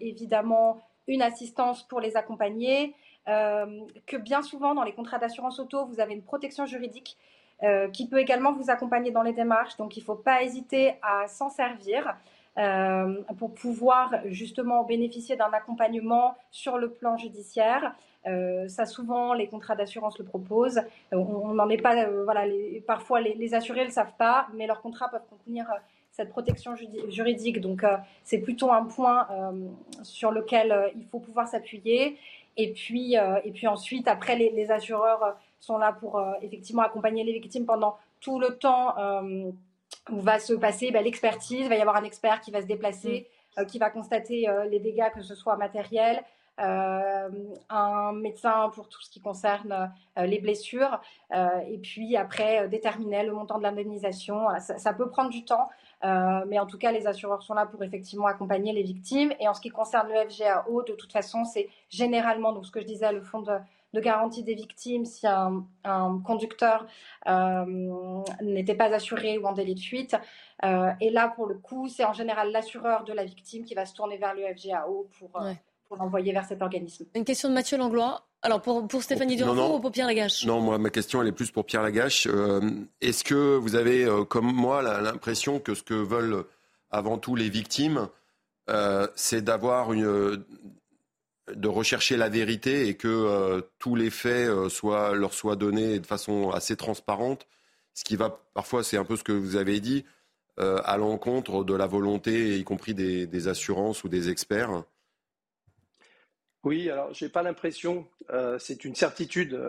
[0.01, 2.97] évidemment une assistance pour les accompagner.
[3.27, 7.17] que bien souvent, dans les contrats d'assurance auto, vous avez une protection juridique
[7.65, 9.79] euh, qui peut également vous accompagner dans les démarches.
[9.79, 12.15] Donc, il ne faut pas hésiter à s'en servir.
[12.57, 17.97] Euh, pour pouvoir justement bénéficier d'un accompagnement sur le plan judiciaire.
[18.29, 20.81] Euh, ça, souvent, les contrats d'assurance le proposent.
[21.11, 22.45] on n'en est pas, voilà,
[22.87, 25.67] parfois les, assurés ne le savent pas, mais leurs contrats peuvent contenir
[26.13, 26.77] cette protection
[27.09, 27.61] juridique.
[27.61, 27.85] Donc,
[28.23, 29.27] c'est plutôt un point
[30.05, 32.19] sur lequel il faut pouvoir s'appuyer.
[32.57, 37.25] Et puis, et puis ensuite, après, les, les assureurs sont là pour euh, effectivement accompagner
[37.25, 39.51] les victimes pendant tout le temps euh,
[40.11, 41.61] où va se passer ben, l'expertise.
[41.63, 43.61] Il va y avoir un expert qui va se déplacer, mm.
[43.61, 46.23] euh, qui va constater les dégâts, que ce soit matériels,
[46.57, 51.01] un médecin pour tout ce qui concerne les blessures,
[51.33, 54.47] et puis après déterminer le montant de l'indemnisation.
[54.61, 55.69] Ça, ça, peut prendre du temps,
[56.47, 59.33] mais en tout cas, les assureurs sont là pour effectivement accompagner les victimes.
[59.41, 62.81] Et en ce qui concerne le FGAO, de toute façon, c'est généralement, donc ce que
[62.81, 63.59] je disais, le fonds de
[63.95, 65.65] de garantie des victimes si un,
[66.25, 66.87] conducteur
[67.27, 67.65] euh,
[68.43, 70.17] n'était pas assuré ou en délit de fuite.
[70.65, 73.87] Euh, et là, pour le coup, c'est en général l'assureur de la victime qui va
[73.87, 75.53] se tourner vers le FGAO pour, euh,
[75.89, 77.07] pour l'envoyer vers cet organisme.
[77.15, 78.27] Une question de Mathieu Langlois.
[78.43, 80.45] Alors pour, pour Stéphanie Duranceau ou pour Pierre Lagache?
[80.45, 82.29] Non, moi ma question elle est plus pour Pierre Lagache.
[83.01, 86.45] Est-ce que vous avez, comme moi, l'impression que ce que veulent
[86.91, 88.09] avant tout les victimes,
[89.15, 90.45] c'est d'avoir une,
[91.53, 95.99] de rechercher la vérité et que euh, tous les faits euh, soient, leur soient donnés
[95.99, 97.47] de façon assez transparente,
[97.93, 100.05] ce qui va parfois, c'est un peu ce que vous avez dit,
[100.59, 104.85] euh, à l'encontre de la volonté, y compris des, assurances ou des experts.
[106.63, 108.09] Oui, alors j'ai pas l'impression,
[108.59, 109.61] c'est une certitude.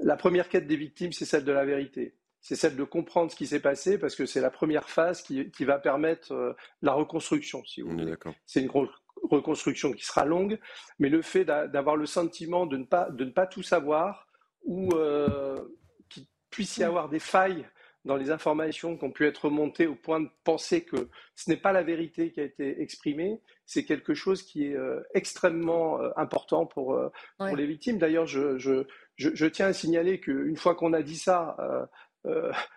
[0.00, 2.16] la première quête des victimes, c'est celle de la vérité.
[2.40, 5.64] C'est celle de comprendre ce qui s'est passé parce que c'est la première phase qui,
[5.64, 8.14] va permettre la reconstruction, si vous voulez.
[8.46, 8.68] C'est une
[9.22, 10.58] reconstruction qui sera longue,
[10.98, 14.26] mais le fait d'avoir le sentiment de ne, pas, de ne pas tout savoir,
[14.64, 14.90] ou
[16.08, 17.66] qu'il puisse y avoir des failles
[18.04, 21.56] dans les informations qui ont pu être remontées au point de penser que ce n'est
[21.56, 24.76] pas la vérité qui a été exprimée, c'est quelque chose qui est
[25.14, 26.98] extrêmement important pour,
[27.38, 27.98] pour les victimes.
[27.98, 31.56] D'ailleurs, je, je, je, tiens à signaler qu'une fois qu'on a dit ça,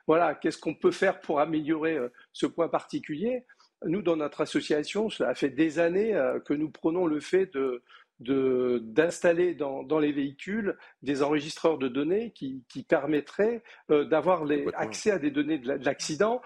[0.06, 1.98] voilà, qu'est-ce qu'on peut faire pour améliorer
[2.32, 3.46] ce point particulier?
[3.84, 7.84] Nous, dans notre association, cela fait des années que nous prenons le fait de
[8.20, 13.62] d'installer dans, dans, les véhicules des enregistreurs de données qui, qui permettraient
[13.92, 16.42] euh, d'avoir accès à des données de l'accident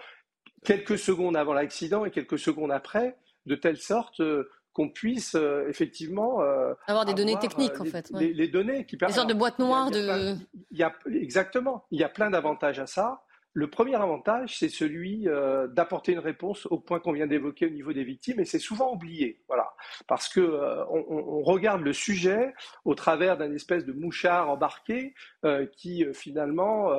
[0.64, 3.16] quelques secondes avant l'accident et quelques secondes après,
[3.46, 6.40] de telle sorte euh, qu'on puisse euh, effectivement
[6.86, 9.90] avoir des données techniques en fait, les, données qui permettent des sortes de boîtes noires
[9.90, 10.34] de
[10.70, 14.68] il y a, exactement il y a plein d'avantages à ça le premier avantage, c'est
[14.68, 18.44] celui euh, d'apporter une réponse au point qu'on vient d'évoquer au niveau des victimes, et
[18.44, 19.74] c'est souvent oublié, voilà,
[20.06, 25.66] parce que euh, on, regarde le sujet au travers d'un espèce de mouchard embarqué euh,
[25.66, 26.90] qui finalement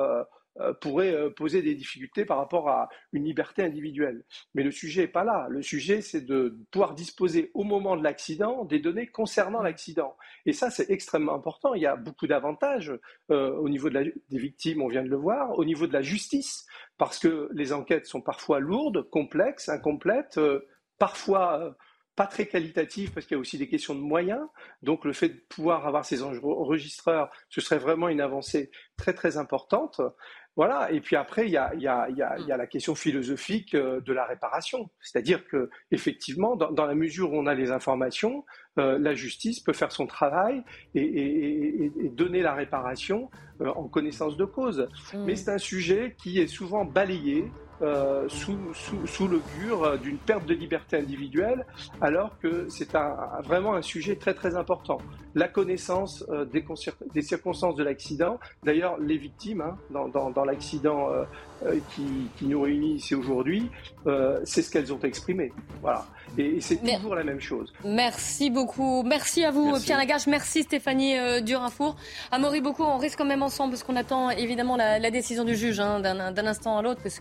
[0.80, 4.24] pourrait euh, poser des difficultés par rapport à une liberté individuelle.
[4.54, 5.46] Mais le sujet n'est pas là.
[5.48, 10.16] Le sujet, c'est de pouvoir disposer au moment de l'accident des données concernant l'accident.
[10.44, 11.74] Et ça, c'est extrêmement important.
[11.74, 12.92] Il y a beaucoup d'avantages
[13.30, 16.66] euh, au niveau des victimes, on vient de le voir, au niveau de la justice,
[16.98, 20.38] parce que les enquêtes sont parfois lourdes, complexes, incomplètes,
[20.98, 21.74] parfois
[22.14, 24.46] pas très qualitatives parce qu'il y a aussi des questions de moyens.
[24.82, 29.38] Donc le fait de pouvoir avoir ces enregistreurs, ce serait vraiment une avancée très très
[29.38, 30.00] importante.
[30.54, 31.66] Voilà, et puis après, il y a,
[32.46, 34.90] la question philosophique euh, de la réparation.
[35.00, 38.44] C'est-à-dire que, effectivement, dans, la mesure où on a les informations,
[38.78, 40.62] euh, la justice peut faire son travail
[40.94, 43.30] et, donner la réparation
[43.62, 44.88] euh, en connaissance de cause.
[45.14, 45.24] Mmh.
[45.24, 47.50] Mais c'est un sujet qui est souvent balayé
[47.82, 51.66] euh, sous, sous, sous l'augure d'une perte de liberté individuelle,
[52.00, 54.98] alors que c'est un, vraiment un sujet très très important.
[55.34, 56.64] La connaissance euh, des,
[57.12, 61.24] des, circonstances de l'accident, d'ailleurs les victimes hein, dans, dans, dans l'accident euh,
[61.94, 62.04] qui,
[62.36, 63.70] qui, nous réunit ici aujourd'hui,
[64.44, 65.52] c'est ce qu'elles ont exprimé.
[65.80, 66.06] Voilà.
[66.36, 67.72] Et, c'est toujours la même chose.
[67.84, 69.02] Merci beaucoup.
[69.04, 70.26] Merci à vous, Pierre Lagache.
[70.26, 71.94] Merci, Stéphanie Durinfour.
[72.32, 75.78] Amaury, beaucoup, on reste quand même ensemble parce qu'on attend évidemment la, décision du juge
[75.78, 77.20] hein, d'un instant à l'autre, parce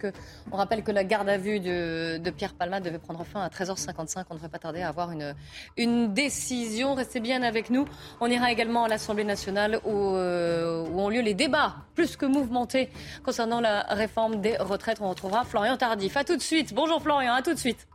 [0.51, 4.25] on rappelle que la garde à vue de, Pierre Palma devait prendre fin à 13h55.
[4.29, 5.33] On ne devrait pas tarder à avoir une,
[5.77, 6.93] une décision.
[6.93, 7.85] Restez bien avec nous.
[8.19, 12.25] On ira également à l'Assemblée nationale où, euh, où ont lieu les débats plus que
[12.25, 12.89] mouvementés
[13.23, 14.99] concernant la réforme des retraites.
[15.01, 16.17] On retrouvera Florian Tardif.
[16.17, 16.73] À tout de suite.
[16.73, 17.87] Bonjour Florian, à tout de suite.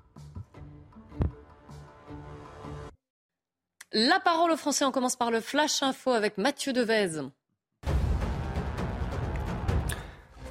[3.92, 7.31] La parole aux Français, on commence par le Flash Info avec Mathieu Devez.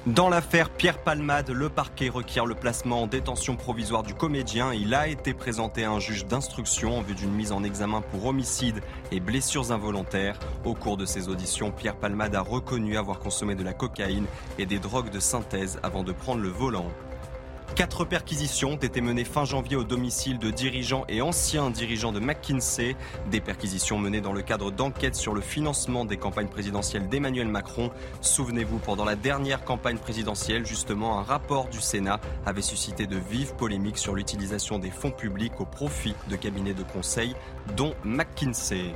[0.06, 4.72] Dans l'affaire Pierre Palmade, le parquet requiert le placement en détention provisoire du comédien.
[4.72, 8.24] Il a été présenté à un juge d'instruction en vue d'une mise en examen pour
[8.26, 10.38] homicide et blessures involontaires.
[10.64, 14.26] Au cours de ses auditions, Pierre Palmade a reconnu avoir consommé de la cocaïne
[14.60, 16.86] et des drogues de synthèse avant de prendre le volant.
[17.74, 22.20] Quatre perquisitions ont été menées fin janvier au domicile de dirigeants et anciens dirigeants de
[22.20, 22.96] McKinsey.
[23.30, 27.90] Des perquisitions menées dans le cadre d'enquêtes sur le financement des campagnes présidentielles d'Emmanuel Macron.
[28.22, 33.54] Souvenez-vous, pendant la dernière campagne présidentielle, justement, un rapport du Sénat avait suscité de vives
[33.54, 37.34] polémiques sur l'utilisation des fonds publics au profit de cabinets de conseil,
[37.76, 38.94] dont McKinsey.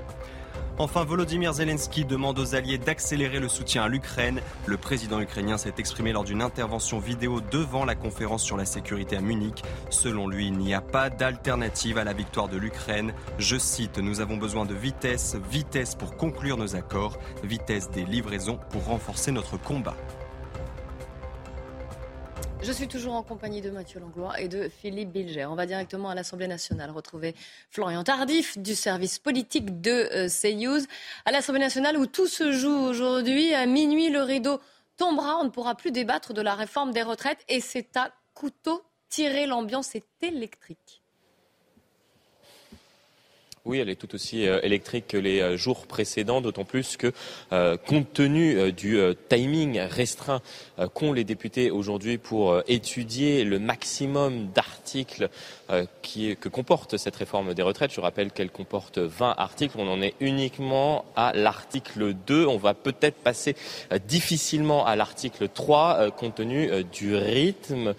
[0.80, 4.40] Enfin, Volodymyr Zelensky demande aux alliés d'accélérer le soutien à l'Ukraine.
[4.64, 9.14] Le président ukrainien s'est exprimé lors d'une intervention vidéo devant la conférence sur la sécurité
[9.14, 9.62] à Munich.
[9.90, 13.12] Selon lui, il n'y a pas d'alternative à la victoire de l'Ukraine.
[13.36, 18.58] Je cite, nous avons besoin de vitesse, vitesse pour conclure nos accords, vitesse des livraisons
[18.70, 19.96] pour renforcer notre combat.
[22.62, 25.46] Je suis toujours en compagnie de Mathieu Langlois et de Philippe Bilger.
[25.46, 27.34] On va directement à l'Assemblée nationale retrouver
[27.70, 30.86] Florian Tardif du service politique de euh, CNews.
[31.24, 34.60] À l'Assemblée nationale où tout se joue aujourd'hui, à minuit, le rideau
[34.98, 35.38] tombera.
[35.38, 39.46] On ne pourra plus débattre de la réforme des retraites et c'est à couteau tiré.
[39.46, 40.99] L'ambiance est électrique.
[43.66, 47.12] Oui, elle est tout aussi euh, électrique que les euh, jours précédents, d'autant plus que,
[47.52, 50.40] euh, compte tenu du timing restreint
[50.94, 55.28] qu'ont les députés aujourd'hui pour étudier le maximum d'articles
[55.68, 60.14] que comporte cette réforme des retraites, je rappelle qu'elle comporte 20 articles, on en est
[60.20, 63.54] uniquement à l'article 2, on va peut-être passer
[64.06, 67.94] difficilement à l'article 3 compte tenu du rythme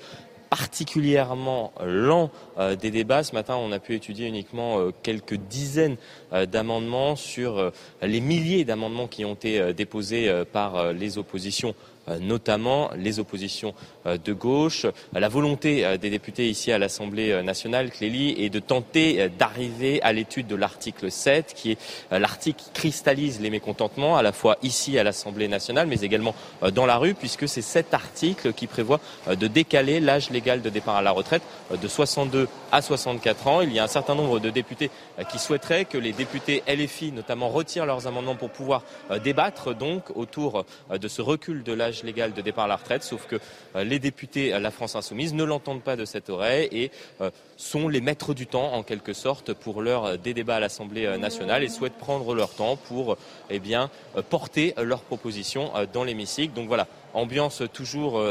[0.51, 3.23] particulièrement lent euh, des débats.
[3.23, 5.95] Ce matin, on a pu étudier uniquement euh, quelques dizaines
[6.33, 11.73] euh, d'amendements sur les milliers d'amendements qui ont été déposés par les oppositions
[12.19, 13.73] notamment les oppositions
[14.05, 14.85] de gauche.
[15.13, 20.47] La volonté des députés ici à l'Assemblée nationale, Clélie, est de tenter d'arriver à l'étude
[20.47, 21.77] de l'article 7, qui est
[22.11, 26.35] l'article qui cristallise les mécontentements, à la fois ici à l'Assemblée nationale, mais également
[26.73, 30.95] dans la rue, puisque c'est cet article qui prévoit de décaler l'âge légal de départ
[30.95, 31.43] à la retraite
[31.81, 33.61] de 62 à 64 ans.
[33.61, 34.89] Il y a un certain nombre de députés
[35.31, 38.83] qui souhaiteraient que les députés LFI, notamment, retirent leurs amendements pour pouvoir
[39.23, 43.27] débattre donc autour de ce recul de l'âge légal de départ à la retraite, sauf
[43.27, 43.37] que
[43.75, 46.91] les députés La France Insoumise ne l'entendent pas de cette oreille et
[47.57, 51.63] sont les maîtres du temps en quelque sorte pour l'heure des débats à l'Assemblée nationale
[51.63, 53.17] et souhaitent prendre leur temps pour
[53.49, 53.89] eh bien,
[54.29, 56.53] porter leurs propositions dans l'hémicycle.
[56.53, 58.21] Donc voilà, ambiance toujours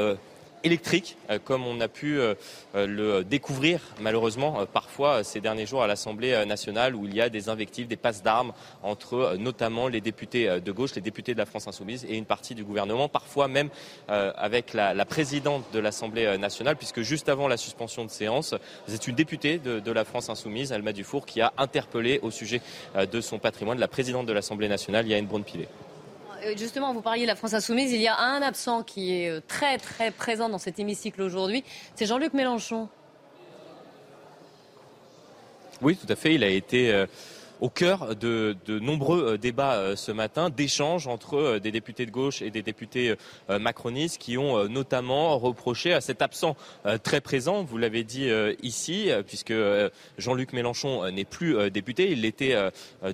[0.64, 2.35] électrique, euh, comme on a pu euh,
[2.75, 7.29] euh, le découvrir malheureusement parfois ces derniers jours à l'Assemblée nationale, où il y a
[7.29, 11.46] des invectives, des passes d'armes entre notamment les députés de gauche, les députés de la
[11.46, 13.68] France insoumise et une partie du gouvernement, parfois même
[14.09, 18.55] avec la, présidente de l'Assemblée nationale, puisque juste avant la suspension de séance,
[18.87, 22.61] c'est une députée de, la France insoumise, Alma Dufour, qui a interpellé au sujet
[22.96, 25.68] de son patrimoine la présidente de l'Assemblée nationale, Yann Braun-Pivet.
[26.57, 27.92] Justement, vous parliez de la France insoumise.
[27.92, 31.64] Il y a un absent qui est euh, très très présent dans cet hémicycle aujourd'hui.
[31.94, 32.88] C'est Jean-Luc Mélenchon.
[35.83, 36.35] Oui, tout à fait.
[36.35, 37.07] Il a été euh,
[37.61, 42.11] au cœur de, nombreux euh, débats euh, ce matin, d'échanges entre euh, des députés de
[42.11, 43.14] gauche et des députés
[43.49, 46.57] macronistes qui ont notamment reproché à cet absent
[47.03, 48.29] très présent, vous l'avez dit
[48.62, 49.53] ici, puisque
[50.18, 52.57] Jean-Luc Mélenchon n'est plus député, il l'était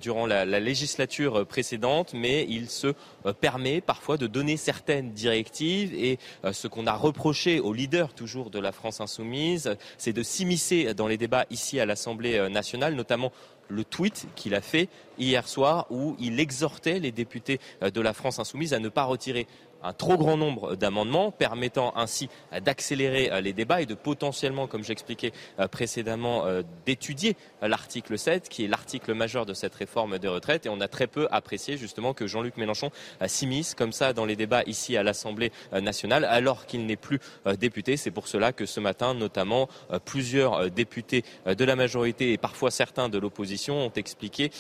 [0.01, 2.95] durant la, la, législature précédente, mais il se
[3.41, 6.19] permet parfois de donner certaines directives et
[6.53, 11.09] ce qu'on a reproché aux leaders toujours de la France insoumise, c'est de s'immiscer dans
[11.09, 13.33] les débats ici à l'Assemblée nationale, notamment
[13.69, 18.13] le tweet qu'il a fait hier soir où il exhortait les députés euh, de la
[18.13, 19.47] France insoumise à ne pas retirer
[19.83, 22.29] un trop grand nombre d'amendements, permettant ainsi
[22.63, 28.49] d'accélérer euh, les débats et de potentiellement, comme j'expliquais euh, précédemment, euh, d'étudier l'article 7,
[28.49, 30.67] qui est l'article majeur de cette réforme des retraites.
[30.67, 32.91] Et on a très peu apprécié justement que Jean-Luc Mélenchon
[33.27, 37.19] s'immisce comme ça dans les débats ici à l'Assemblée nationale, alors qu'il n'est plus
[37.59, 37.97] député.
[37.97, 39.69] C'est pour cela que ce matin, notamment,
[40.05, 44.51] plusieurs députés de la majorité et parfois certains de l'opposition ont expliqué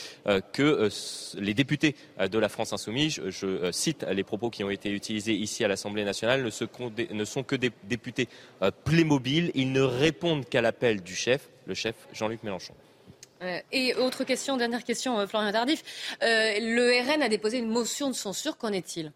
[0.52, 0.88] que
[1.38, 5.64] les députés de la France insoumise, je cite les propos qui ont été utilisés, ici
[5.64, 8.29] à l'Assemblée nationale ne, sont que des députés
[8.62, 9.51] euh, Playmobil.
[9.55, 12.75] Ils ne répondent qu'à l'appel du chef, le chef Jean-Luc Mélenchon.
[13.42, 15.83] Euh, et autre question, dernière question, euh, Florian Tardif.
[16.21, 18.57] le RN a déposé une motion de censure.
[18.57, 19.12] Qu'en est-il?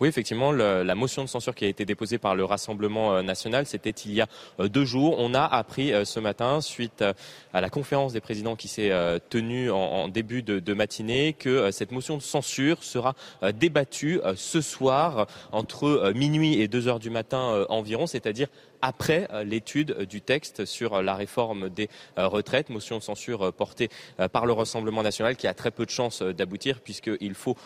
[0.00, 3.66] Oui, effectivement, la motion de censure qui a été déposée par le Rassemblement euh, national,
[3.66, 4.28] c'était il y a
[4.60, 5.16] euh, deux jours.
[5.18, 7.04] On a appris euh, ce matin, suite
[7.52, 8.92] à la conférence des présidents qui s'est
[9.30, 13.14] tenue en, début de, matinée, que cette motion de censure sera
[13.54, 18.48] débattue ce soir entre minuit et deux heures du matin environ, c'est-à-dire
[18.82, 21.88] après euh, l'étude du texte sur euh, la réforme des
[22.18, 23.88] euh, retraites, motion de censure portée
[24.32, 27.56] par le Rassemblement national qui a très peu de chances d'aboutir puisqu'il faut,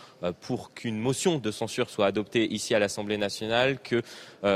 [0.40, 4.02] pour qu'une motion de censure soit adoptée ici à l'Assemblée nationale, que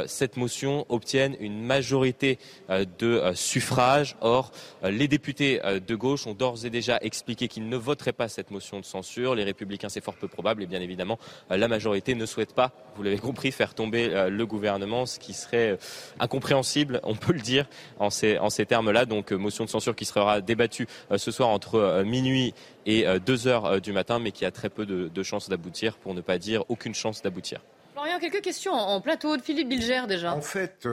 [0.07, 2.39] cette motion obtienne une majorité
[2.69, 4.17] de suffrages.
[4.21, 8.51] Or, les députés de gauche ont d'ores et déjà expliqué qu'ils ne voteraient pas cette
[8.51, 9.35] motion de censure.
[9.35, 11.19] Les républicains, c'est fort peu probable et bien évidemment,
[11.51, 15.79] la majorité ne souhaite pas, vous l'avez compris, faire tomber le gouvernement, ce qui serait
[16.21, 17.67] incompréhensible compréhensible, on peut le dire
[17.99, 19.05] en ces, en ces termes-là.
[19.05, 22.55] Donc euh, motion de censure qui sera débattue euh, ce soir entre euh, minuit
[22.87, 26.21] et 2 heures du matin, mais qui a très peu de, chances d'aboutir, pour ne
[26.21, 27.61] pas dire aucune chance d'aboutir.
[27.95, 30.33] Florian, quelques questions en plateau de Philippe Bilger déjà.
[30.33, 30.87] En fait,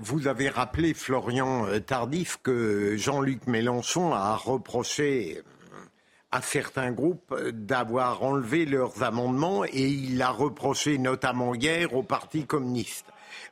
[0.00, 5.42] vous avez rappelé, Florian Tardif, que Jean-Luc Mélenchon a reproché
[6.32, 12.46] à certains groupes d'avoir enlevé leurs amendements et il a reproché notamment hier au Parti
[12.46, 13.06] communiste.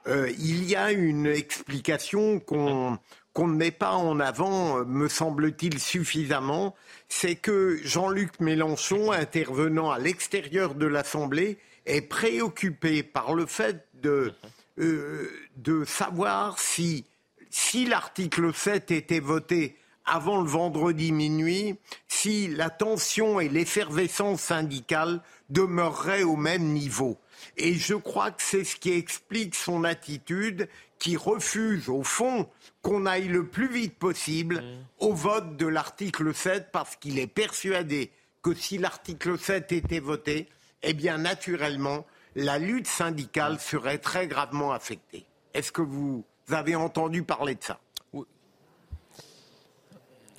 [0.07, 2.99] Euh, il y a une explication qu'on
[3.37, 6.75] ne met pas en avant, me semble-t-il, suffisamment,
[7.09, 14.33] c'est que Jean-Luc Mélenchon, intervenant à l'extérieur de l'Assemblée, est préoccupé par le fait de,
[14.79, 17.05] euh, de savoir si,
[17.51, 25.21] si l'article 7 était voté avant le vendredi minuit, si la tension et l'effervescence syndicale
[25.51, 27.19] demeureraient au même niveau.
[27.57, 32.49] Et je crois que c'est ce qui explique son attitude, qui refuse au fond
[32.83, 35.05] qu'on aille le plus vite possible mmh.
[35.05, 38.11] au vote de l'article 7 parce qu'il est persuadé
[38.43, 40.49] que si l'article 7 était voté,
[40.83, 45.27] eh bien naturellement, la lutte syndicale serait très gravement affectée.
[45.55, 47.81] Est-ce que vous avez entendu parler de ça?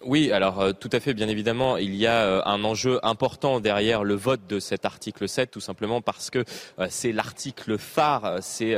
[0.07, 3.59] Oui, alors euh, tout à fait, bien évidemment, il y a euh, un enjeu important
[3.59, 6.45] derrière le vote de cet article 7, tout simplement parce que
[6.79, 8.77] euh, c'est l'article phare, c'est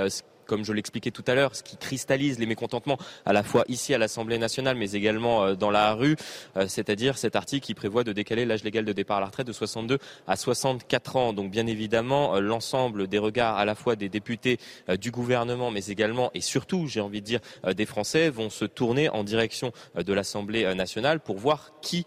[0.50, 3.93] comme je l'expliquais tout à l'heure, ce qui cristallise les mécontentements à la fois ici
[3.93, 6.16] à l'Assemblée nationale, mais également euh, dans la rue,
[6.58, 9.45] euh, c'est-à-dire cet article qui prévoit de décaler l'âge légal de départ à la retraite
[9.45, 11.34] de 62 à 64 ans.
[11.34, 14.58] Donc bien évidemment, euh, l'ensemble des regards à la fois des députés
[15.00, 17.39] du gouvernement, mais également et surtout, j'ai envie de dire,
[17.76, 22.06] des Français vont se tourner en direction de l'Assemblée nationale pour voir qui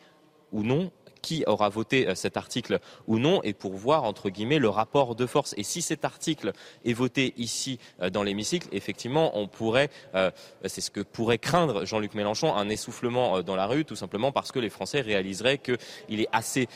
[0.51, 0.91] ou non
[1.23, 5.15] qui aura voté euh, cet article ou non et pour voir, entre guillemets, le rapport
[5.15, 5.55] de force.
[5.57, 6.53] Et si cet article
[6.85, 10.31] est voté ici euh, dans l'hémicycle, effectivement, on pourrait, euh,
[10.67, 14.53] c'est ce que pourrait craindre Jean-Luc Mélenchon, un essoufflement dans la rue, tout simplement parce
[14.53, 16.69] que les Français réaliseraient qu'il est assez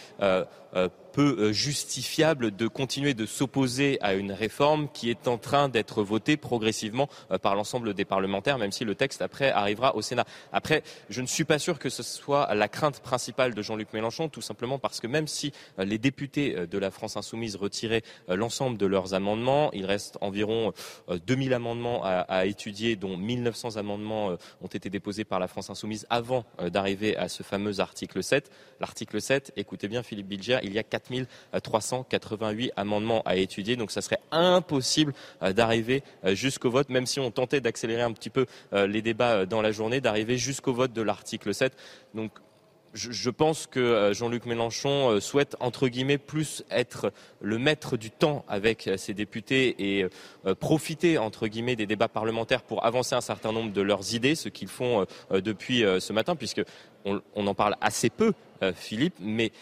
[1.16, 6.02] peu euh, justifiable de continuer de s'opposer à une réforme qui est en train d'être
[6.02, 10.26] votée progressivement euh, par l'ensemble des parlementaires, même si le texte après arrivera au Sénat.
[10.52, 14.28] Après, je ne suis pas sûr que ce soit la crainte principale de Jean-Luc Mélenchon,
[14.28, 18.76] tout simplement parce que même si euh, les députés de la France insoumise retiraient l'ensemble
[18.76, 20.74] de leurs amendements, il reste environ
[21.08, 26.44] 2000 amendements à, étudier, dont 1900 amendements ont été déposés par la France insoumise avant
[26.70, 28.50] d'arriver à ce fameux article 7.
[28.80, 31.05] L'article 7, écoutez bien Philippe Bilger, il y a 4
[31.62, 33.76] 388 amendements à étudier.
[33.76, 38.12] Donc ça serait impossible euh, d'arriver euh, jusqu'au vote, même si on tentait d'accélérer un
[38.12, 41.72] petit peu euh, les débats dans la journée, d'arriver jusqu'au vote de l'article 7.
[42.14, 42.32] Donc
[42.94, 48.88] je pense que Jean-Luc Mélenchon souhaite, entre guillemets, plus être le maître du temps avec
[48.96, 50.06] ses députés et
[50.60, 54.48] profiter, entre guillemets, des débats parlementaires pour avancer un certain nombre de leurs idées, ce
[54.48, 56.62] qu'ils font depuis ce matin, puisque
[57.04, 58.32] on, en parle assez peu,
[58.74, 59.52] Philippe, mais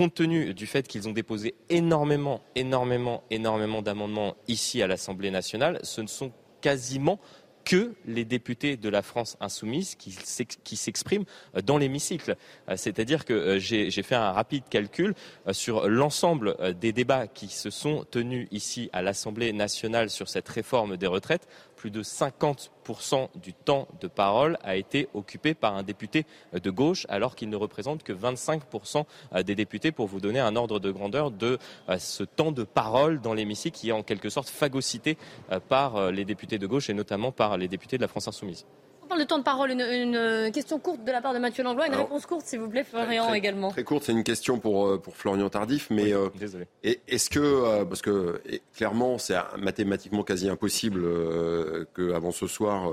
[0.00, 5.78] compte tenu du fait qu'ils ont déposé énormément, énormément, énormément d'amendements ici à l'Assemblée nationale,
[5.82, 6.32] ce ne sont
[6.62, 7.20] quasiment
[7.64, 11.26] que les députés de la France insoumise qui s'expriment
[11.64, 12.36] dans l'hémicycle.
[12.70, 15.14] Euh, c'est-à-dire que euh, j'ai fait un rapide calcul
[15.46, 20.48] euh, sur l'ensemble des débats qui se sont tenus ici à l'Assemblée nationale sur cette
[20.48, 21.46] réforme des retraites
[21.80, 27.06] plus de 50% du temps de parole a été occupé par un député de gauche,
[27.08, 29.06] alors qu'il ne représente que 25%
[29.46, 31.58] des députés, pour vous donner un ordre de grandeur de
[31.88, 35.16] euh, ce temps de parole dans l'hémicycle qui est en quelque sorte phagocyté
[35.50, 38.28] euh, par euh, les députés de gauche et notamment par les députés de la France
[38.28, 38.66] insoumise
[39.10, 41.94] parle de temps de parole, une, question courte de la part de Mathieu Langlois, une
[41.94, 43.70] réponse courte, s'il vous plaît, Florian également.
[43.70, 46.68] Très courte, c'est une question pour, euh, pour Florian Tardif, mais euh, désolé.
[46.84, 48.40] est-ce que, euh, parce que
[48.74, 51.04] clairement, c'est mathématiquement quasi impossible
[51.96, 52.92] qu'avant ce soir,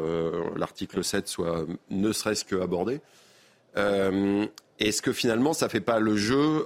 [0.55, 2.99] l'article 7 soit ne serait-ce qu'abordé.
[3.76, 6.65] est-ce que finalement, ça ne fait pas le jeu,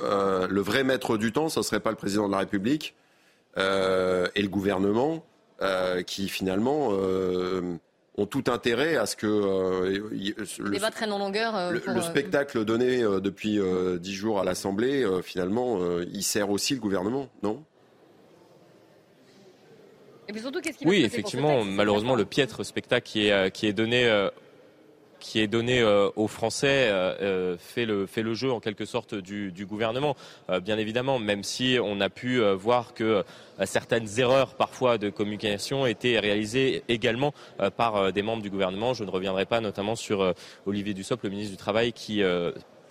[0.49, 2.95] le vrai maître du temps, ce ne serait pas le président de la République
[3.57, 3.61] et
[4.41, 5.25] le gouvernement
[6.07, 6.93] qui finalement
[8.21, 10.09] ont tout intérêt à ce que euh,
[10.59, 13.59] le, longueur, euh, le, euh, spectacle donné depuis
[13.99, 17.63] dix jours à l'Assemblée, finalement, il sert aussi le gouvernement, non?
[20.29, 24.29] Et puis surtout, oui, effectivement, malheureusement, le piètre spectacle qui est, qui est donné
[25.21, 28.83] qui est donné euh, aux Français euh, euh, fait, le, fait le jeu en quelque
[28.83, 30.17] sorte du, gouvernement.
[30.63, 33.23] bien évidemment, même si on a pu voir que
[33.65, 37.33] certaines erreurs parfois de communication étaient réalisées également
[37.77, 38.95] par des membres du gouvernement.
[38.95, 40.33] Je ne reviendrai pas notamment sur
[40.65, 42.23] Olivier Dussopt, le ministre du Travail, qui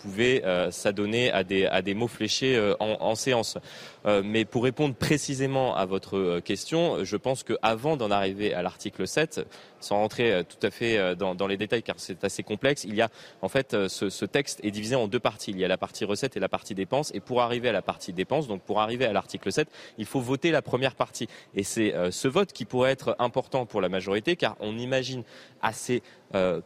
[0.01, 3.57] pouvait euh, s'adonner à des, des mots fléchés euh, en, séance.
[4.05, 9.07] Euh, mais pour répondre précisément à votre question, je pense qu'avant d'en arriver à l'article
[9.07, 9.41] 7,
[9.79, 13.09] sans rentrer tout à fait dans, les détails car c'est assez complexe, il y a
[13.41, 15.51] en fait ce, texte est divisé en deux parties.
[15.51, 17.11] Il y a la partie recette et la partie dépenses.
[17.15, 20.19] Et pour arriver à la partie dépenses, donc pour arriver à l'article 7, il faut
[20.19, 21.27] voter la première partie.
[21.55, 25.23] Et c'est ce vote qui pourrait être important pour la majorité car on imagine
[25.61, 26.03] assez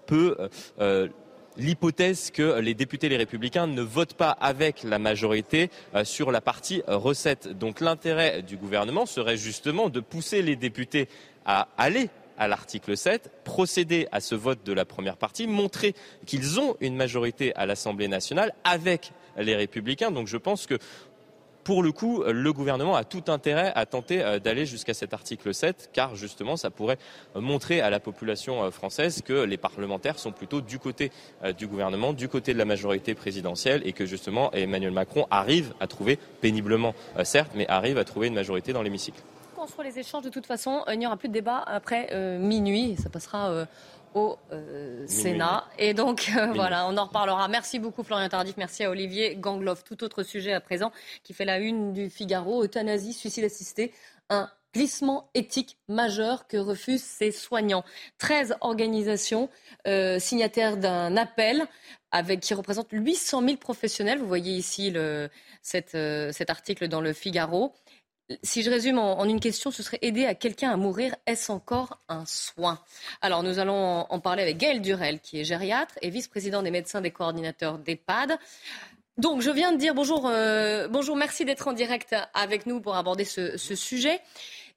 [0.06, 0.38] peu
[1.58, 6.42] l'hypothèse que les députés les républicains ne votent pas avec la majorité euh, sur la
[6.42, 7.48] partie recette.
[7.58, 11.08] Donc l'intérêt du gouvernement serait justement de pousser les députés
[11.46, 15.96] à aller à l'article 7, procéder à ce vote de la première partie, montrer
[16.26, 20.12] qu'ils ont une majorité à l'Assemblée nationale avec les républicains.
[20.12, 20.78] Donc je pense que
[21.66, 25.52] pour le coup, le gouvernement a tout intérêt à tenter euh, d'aller jusqu'à cet article
[25.52, 27.00] 7, car justement, ça pourrait
[27.34, 31.12] montrer à la population euh, française que les parlementaires sont plutôt du côté
[31.44, 35.74] euh, du gouvernement, du côté de la majorité présidentielle, et que justement Emmanuel Macron arrive
[35.80, 36.94] à trouver, péniblement
[37.24, 39.20] certes, mais arrive à trouver une majorité dans l'hémicycle.
[39.84, 42.96] Les échanges, de toute façon, il n'y aura plus de débat après minuit.
[43.02, 43.66] Ça passera
[44.16, 45.70] au euh, Sénat.
[45.78, 47.48] Et donc, euh, voilà, on en reparlera.
[47.48, 48.56] Merci beaucoup, Florian Tardif.
[48.58, 49.84] Merci à Olivier Gangloff.
[49.84, 50.92] Tout autre sujet à présent
[51.24, 52.64] qui fait la une du Figaro.
[52.64, 53.94] Euthanasie, suicide assisté.
[54.30, 57.84] Un glissement éthique majeur que refusent ces soignants.
[58.18, 59.50] 13 organisations
[59.88, 61.66] euh, signataires d'un appel
[62.12, 64.20] avec, qui représente 800 000 professionnels.
[64.20, 65.30] Vous voyez ici le,
[65.62, 67.74] cet article dans le Figaro
[68.42, 71.16] si je résume en, une question, ce serait aider à quelqu'un à mourir.
[71.28, 72.80] Est-ce encore un soin?
[73.22, 77.02] Alors, nous allons en, parler avec Gaël Durel, qui est gériatre et vice-président des médecins
[77.02, 78.38] des coordinateurs d'EHPAD.
[79.18, 82.96] Donc, je viens de dire bonjour, euh, bonjour, merci d'être en direct avec nous pour
[82.96, 84.20] aborder ce, ce sujet.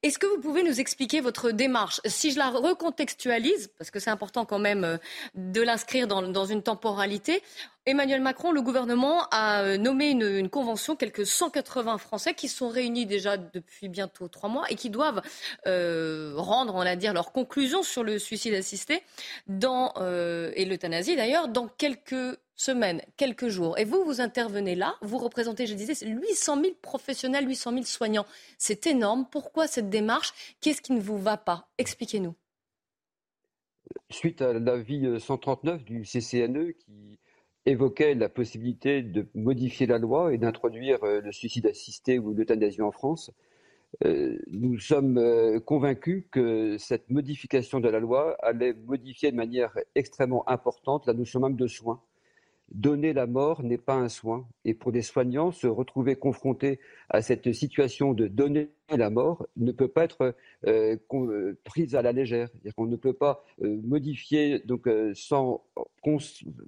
[0.04, 2.00] Est-ce que vous pouvez nous expliquer votre démarche?
[2.04, 4.96] Si je la recontextualise, parce que c'est important quand même euh,
[5.34, 7.42] de l'inscrire dans, une temporalité,
[7.84, 13.06] Emmanuel Macron, le gouvernement a euh, nommé une, convention, quelques 180 Français qui sont réunis
[13.06, 15.20] déjà depuis bientôt trois mois et qui doivent
[15.66, 19.02] euh, rendre, on va dire, leurs conclusions sur le suicide assisté
[19.48, 19.94] dans,
[20.54, 23.78] et l'euthanasie d'ailleurs dans quelques semaines, quelques jours.
[23.78, 28.26] Et vous, vous intervenez là, vous représentez, je disais, 800 000 professionnels, 800 000 soignants.
[28.58, 29.26] C'est énorme.
[29.30, 30.34] Pourquoi cette démarche?
[30.60, 31.68] Qu'est-ce qui ne vous va pas?
[31.78, 32.34] Expliquez-nous.
[34.10, 37.18] Suite à l'avis 139 du CCNE qui
[37.64, 42.82] évoquait la possibilité de modifier la loi et d'introduire euh, le suicide assisté ou l'euthanasie
[42.82, 43.30] en France,
[44.04, 49.76] euh, nous sommes euh, convaincus que cette modification de la loi allait modifier de manière
[49.94, 52.02] extrêmement importante la notion même de soins
[52.72, 54.46] donner la mort n'est pas un soin.
[54.64, 59.72] Et pour des soignants, se retrouver confrontés à cette situation de donner la mort ne
[59.72, 60.34] peut pas être
[60.66, 62.48] euh, euh, prise à la légère.
[62.76, 65.62] qu'on ne peut pas euh, modifier, donc sans,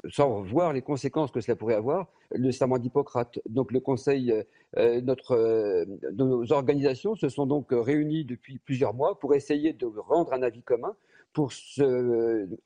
[0.08, 3.38] sans voir les conséquences que cela pourrait avoir, le serment d'Hippocrate.
[3.48, 4.32] Donc le Conseil,
[4.76, 10.42] notre, nos organisations se sont donc réunies depuis plusieurs mois pour essayer de rendre un
[10.42, 10.94] avis commun,
[11.32, 11.52] pour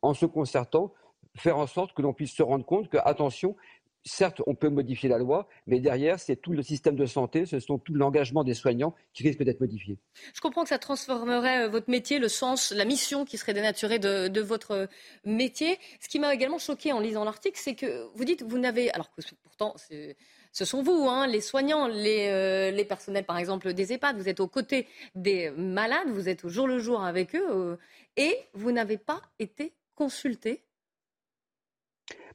[0.03, 0.93] en se concertant
[1.37, 3.57] faire en sorte que l'on puisse se rendre compte que, attention,
[4.05, 7.59] certes, on peut modifier la loi, mais derrière, c'est tout le système de santé, ce
[7.59, 9.99] sont tout l'engagement des soignants qui risque d'être modifié.
[10.35, 13.99] Je comprends que ça transformerait euh, votre métier, le sens, la mission qui serait dénaturée
[13.99, 14.87] de, votre euh,
[15.25, 15.79] métier.
[16.01, 19.11] Ce qui m'a également choqué en lisant l'article, c'est que vous dites, vous n'avez, alors
[19.15, 19.75] que pourtant,
[20.53, 24.17] ce sont vous, hein, les soignants, les, euh, les, personnels, par exemple, des EHPAD.
[24.19, 27.79] Vous êtes aux côtés des malades, vous êtes au jour le jour avec eux,
[28.17, 30.64] et vous n'avez pas été consulté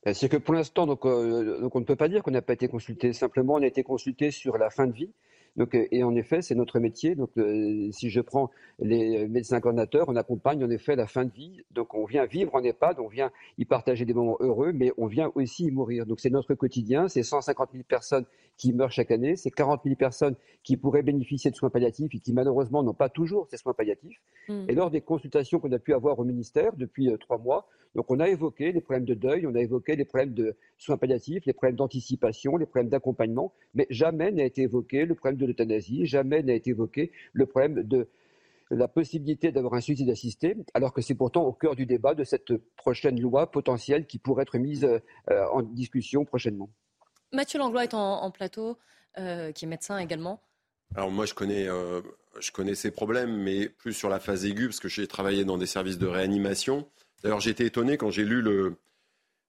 [0.06, 2.68] c'est que pour l'instant, euh, donc, on ne peut pas dire qu'on n'a pas été
[2.68, 3.14] consulté.
[3.14, 5.12] Simplement, on a été consulté sur la fin de vie.
[5.56, 7.16] Donc, euh, et en effet, c'est notre métier.
[7.16, 11.32] Donc, euh, si je prends les médecins coordinateurs, on accompagne en effet la fin de
[11.32, 11.62] vie.
[11.72, 15.08] Donc, on vient vivre en EHPAD, on vient y partager des moments heureux, mais on
[15.08, 16.06] vient aussi y mourir.
[16.06, 17.08] Donc, c'est notre quotidien.
[17.08, 18.26] C'est 150 000 personnes
[18.58, 19.36] qui meurent chaque année.
[19.36, 23.10] C'est 40 000 personnes qui pourraient bénéficier de soins palliatifs et qui malheureusement n'ont pas
[23.10, 24.22] toujours ces soins palliatifs.
[24.48, 24.66] Mmh.
[24.68, 28.20] Et lors des consultations qu'on a pu avoir au ministère depuis trois mois, donc on
[28.20, 31.54] a évoqué les problèmes de deuil, on a évoqué les problèmes de soins palliatifs, les
[31.54, 36.42] problèmes d'anticipation, les problèmes d'accompagnement, mais jamais n'a été évoqué le problème de l'euthanasie, jamais
[36.44, 38.08] n'a été évoqué le problème de
[38.72, 42.24] la possibilité d'avoir un suicide assisté, alors que c'est pourtant au cœur du débat de
[42.24, 46.70] cette prochaine loi potentielle qui pourrait être mise euh, en discussion prochainement.
[47.34, 48.78] Mathieu Langlois est en, plateau,
[49.18, 50.42] euh, qui est médecin également.
[50.96, 52.02] Alors moi, je connais, euh,
[52.40, 55.58] je connais ces problèmes, mais plus sur la phase aiguë, parce que j'ai travaillé dans
[55.58, 56.88] des services de réanimation.
[57.24, 58.78] D'ailleurs, j'ai été étonné quand j'ai lu le,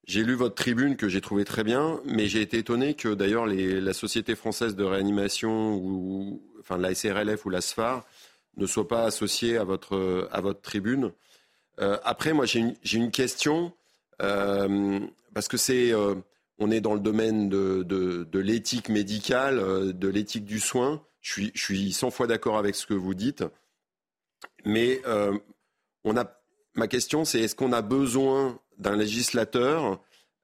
[0.06, 3.46] j'ai lu votre tribune que j'ai trouvé très bien, mais j'ai été étonné que d'ailleurs
[3.46, 8.04] la Société française de réanimation ou enfin la SRLF ou la SFAR
[8.56, 11.12] ne soit pas associée à votre à votre tribune.
[11.80, 13.72] Euh, après, moi j'ai une, une, question
[14.20, 15.00] euh,
[15.34, 16.14] parce que c'est euh,
[16.58, 21.02] on est dans le domaine de, de, de l'éthique médicale, de l'éthique du soin.
[21.20, 23.44] Je suis, je suis 100 fois d'accord avec ce que vous dites,
[24.64, 25.00] mais
[26.04, 26.40] on a
[26.74, 30.00] ma question, c'est est-ce qu'on a besoin d'un législateur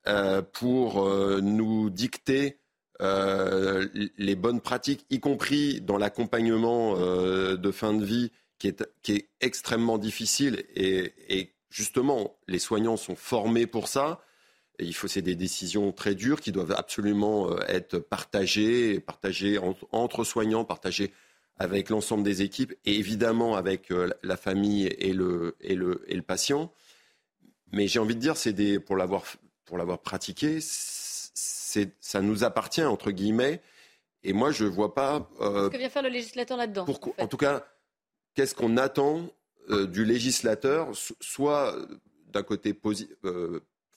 [0.06, 2.58] euh, pour euh, nous dicter
[3.02, 9.12] euh, les bonnes pratiques, y compris dans l'accompagnement de fin de vie, qui est, qui
[9.12, 14.22] est extrêmement difficile et, justement, les soignants sont formés pour ça.
[14.78, 19.58] Il faut, c'est des décisions très dures qui doivent absolument être partagées, partagées
[19.92, 21.12] entre soignants, partagées
[21.58, 26.22] avec l'ensemble des équipes et évidemment avec la famille et le, et le, et le
[26.22, 26.72] patient.
[27.72, 29.24] Mais j'ai envie de dire, c'est des, pour l'avoir
[29.64, 33.60] pour l'avoir pratiqué, c'est, ça nous appartient entre guillemets.
[34.22, 35.28] Et moi, je vois pas.
[35.40, 36.86] Euh, Ce que vient faire le législateur là-dedans.
[37.18, 37.66] En, tout cas,
[38.34, 39.28] qu'est-ce qu'on attend
[39.70, 40.90] euh, du législateur,
[41.20, 41.76] soit
[42.32, 42.78] d'un côté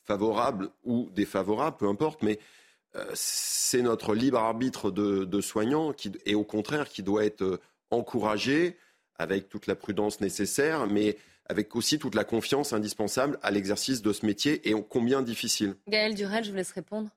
[0.06, 2.40] favorable ou défavorable, peu importe, mais
[2.96, 7.60] euh, c'est notre libre arbitre de, soignants qui, et au contraire qui doit être euh,
[7.92, 8.78] encouragé
[9.16, 11.18] avec toute la prudence nécessaire, mais
[11.50, 15.76] avec aussi toute la confiance indispensable à l'exercice de ce métier et combien difficile.
[15.88, 17.10] Gaël Durel, je vous laisse répondre.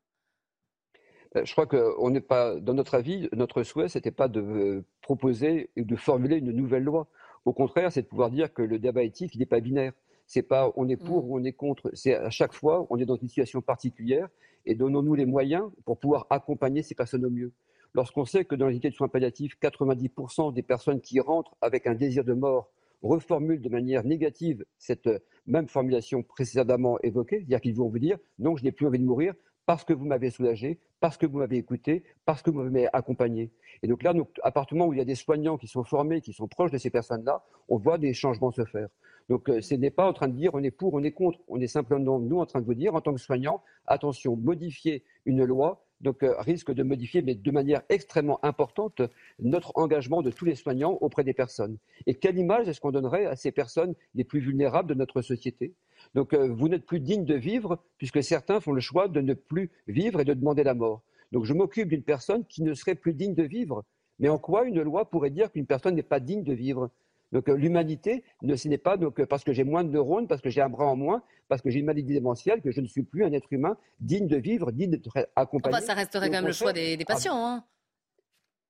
[1.35, 5.85] je crois qu'on n'est pas, dans notre avis, notre souhait, c'était pas de proposer et
[5.85, 7.09] de formuler une nouvelle loi.
[7.45, 9.93] Au contraire, c'est de pouvoir dire que le débat éthique, il n'est pas binaire.
[10.27, 11.31] C'est pas on est pour mmh.
[11.31, 11.91] ou on est contre.
[11.93, 14.29] C'est à chaque fois, on est dans une situation particulière
[14.65, 17.53] et donnons-nous les moyens pour pouvoir accompagner ces personnes au mieux.
[17.95, 21.87] Lorsqu'on sait que dans les unités de soins palliatifs, 90% des personnes qui rentrent avec
[21.87, 22.71] un désir de mort
[23.03, 25.09] reformulent de manière négative cette
[25.47, 29.05] même formulation précédemment évoquée, c'est-à-dire qu'ils vont vous dire non, je n'ai plus envie de
[29.05, 29.35] mourir
[29.67, 33.53] parce que vous m'avez soulagé, parce que vous m'avez écouté, parce que vous m'avez accompagné.
[33.83, 35.85] Et donc là, à partir du moment où il y a des soignants qui sont
[35.85, 38.89] formés, qui sont proches de ces personnes-là, on voit des changements se faire.
[39.29, 41.39] Donc euh, ce n'est pas en train de dire on est pour, on est contre.
[41.49, 45.05] On est simplement, nous, en train de vous dire, en tant que soignants, attention, modifier
[45.25, 49.01] une loi, donc euh, risque de modifier, mais de manière extrêmement importante,
[49.39, 51.79] notre engagement de tous les soignants auprès des personnes.
[52.07, 55.75] Et quelle image est-ce qu'on donnerait à ces personnes les plus vulnérables de notre société?
[56.15, 59.35] Donc euh, vous n'êtes plus digne de vivre, puisque certains font le choix de ne
[59.35, 61.03] plus vivre et de demander la mort.
[61.31, 63.85] Donc je m'occupe d'une personne qui ne serait plus digne de vivre.
[64.19, 66.91] Mais en quoi une loi pourrait dire qu'une personne n'est pas digne de vivre?
[67.33, 70.43] Donc euh, l'humanité, ce n'est pas donc, euh, parce que j'ai moins de neurones, parce
[70.43, 72.87] que j'ai un bras en moins, parce que j'ai une maladie démentielle, que je ne
[72.87, 75.81] suis plus un être humain digne de vivre, digne d'être accompagné.
[75.81, 77.47] ça resterait quand même le choix des, patients.
[77.47, 77.65] Hein.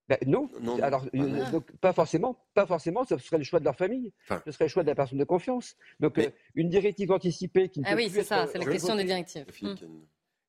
[0.09, 0.49] Ben, non,
[0.83, 4.13] alors euh, pas forcément, pas forcément, ce serait le choix de leur famille,
[4.45, 5.77] ce serait le choix de la personne de confiance.
[6.01, 6.21] Donc
[6.55, 9.47] une directive anticipée qui ne ah oui, c'est ça, c'est la question des directives.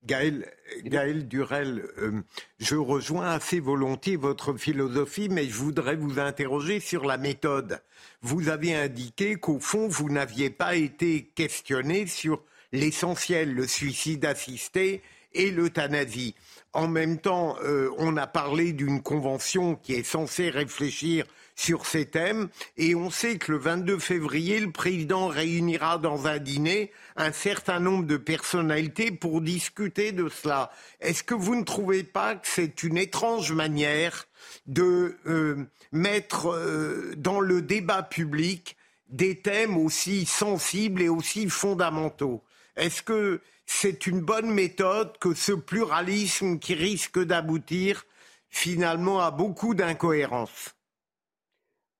[0.06, 0.52] Gaël,
[0.84, 2.22] Gaël Durel, euh,
[2.60, 7.82] je rejoins assez volontiers votre philosophie, mais je voudrais vous interroger sur la méthode.
[8.22, 12.44] Vous avez indiqué qu'au fond, vous n'aviez pas été questionné sur
[12.74, 15.02] l'essentiel, le suicide assisté
[15.34, 16.36] et l'euthanasie.
[16.74, 22.06] En même temps, euh, on a parlé d'une convention qui est censée réfléchir sur ces
[22.06, 22.50] thèmes.
[22.78, 27.80] Et on sait que le 22 février, le président réunira dans un dîner un certain
[27.80, 30.72] nombre de personnalités pour discuter de cela.
[31.00, 34.26] Est-ce que vous ne trouvez pas que c'est une étrange manière
[34.66, 38.78] de euh, mettre euh, dans le débat public
[39.10, 42.44] des thèmes aussi sensibles et aussi fondamentaux?
[42.76, 48.06] Est-ce que c'est une bonne méthode que ce pluralisme qui risque d'aboutir
[48.50, 50.76] finalement à beaucoup d'incohérences?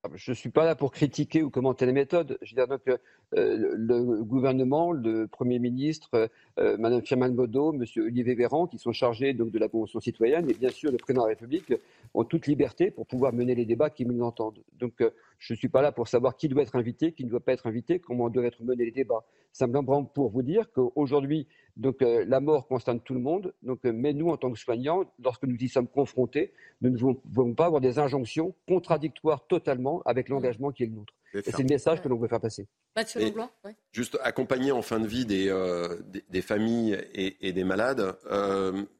[0.02, 2.38] Ah, je ne suis pas là pour critiquer ou commenter les méthodes.
[2.42, 2.98] Je veux dire donc, euh,
[3.34, 6.28] le gouvernement, le Premier ministre, euh,
[6.58, 10.48] euh, Madame Firmin Bodo, Monsieur Olivier Véran, qui sont chargés donc, de la Convention citoyenne,
[10.50, 11.72] et bien sûr le Président de la République,
[12.14, 14.62] ont toute liberté pour pouvoir mener les débats qui nous entendent.
[14.78, 15.02] Donc
[15.38, 17.52] je ne suis pas là pour savoir qui doit être invité, qui ne doit pas
[17.52, 19.24] être invité, comment doivent être menés les débats.
[19.52, 23.52] Simplement pour vous dire qu'aujourd'hui, donc euh, la mort concerne tout le monde.
[23.62, 26.96] Donc, euh, mais nous, en tant que soignants, lorsque nous y sommes confrontés, nous ne
[26.96, 31.14] voulons pas avoir des injonctions contradictoires totalement avec l'engagement qui est le nôtre.
[31.42, 32.66] C'est le message que l'on veut faire passer.
[32.94, 33.50] Mathieu Leblanc,
[33.92, 38.16] Juste accompagner en fin de vie des, euh, des, familles et, des malades,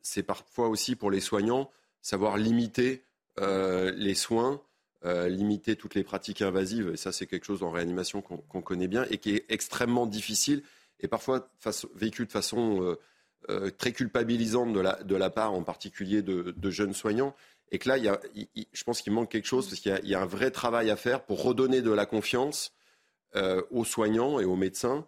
[0.02, 1.70] c'est parfois aussi pour les soignants
[2.02, 3.04] savoir limiter
[3.38, 4.60] les soins.
[5.04, 9.06] limiter toutes les pratiques invasives, et ça c'est quelque chose en réanimation qu'on connaît bien
[9.10, 10.62] et qui est extrêmement difficile
[11.00, 11.48] et parfois
[11.94, 12.98] vécu de façon euh,
[13.50, 17.34] euh, très culpabilisante de la, de la part en particulier de, jeunes soignants.
[17.70, 18.20] Et que là, il y a,
[18.72, 21.24] je pense qu'il manque quelque chose parce qu'il y, a un vrai travail à faire
[21.24, 22.72] pour redonner de la confiance
[23.34, 25.06] euh, aux soignants et aux médecins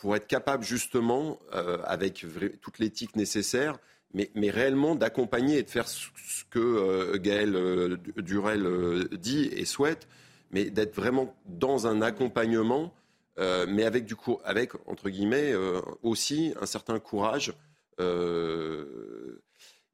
[0.00, 1.38] pour être capable justement,
[1.84, 2.26] avec
[2.60, 3.78] toute l'éthique nécessaire,
[4.12, 6.08] mais, réellement d'accompagner et de faire ce
[6.50, 10.08] que Gaël Durel dit et souhaite,
[10.50, 12.92] mais d'être vraiment dans un accompagnement
[13.40, 17.54] euh, mais avec du coup, avec entre guillemets euh, aussi un certain courage.
[17.98, 19.40] Euh,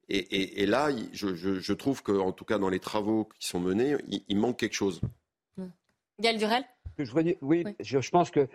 [0.09, 3.95] et, là, je, trouve qu'en tout cas dans les travaux qui sont menés,
[4.27, 5.01] il, manque quelque chose.
[5.57, 5.65] Mmh.
[6.19, 6.63] Gaël Durel
[6.97, 8.47] je oui, Je, pense que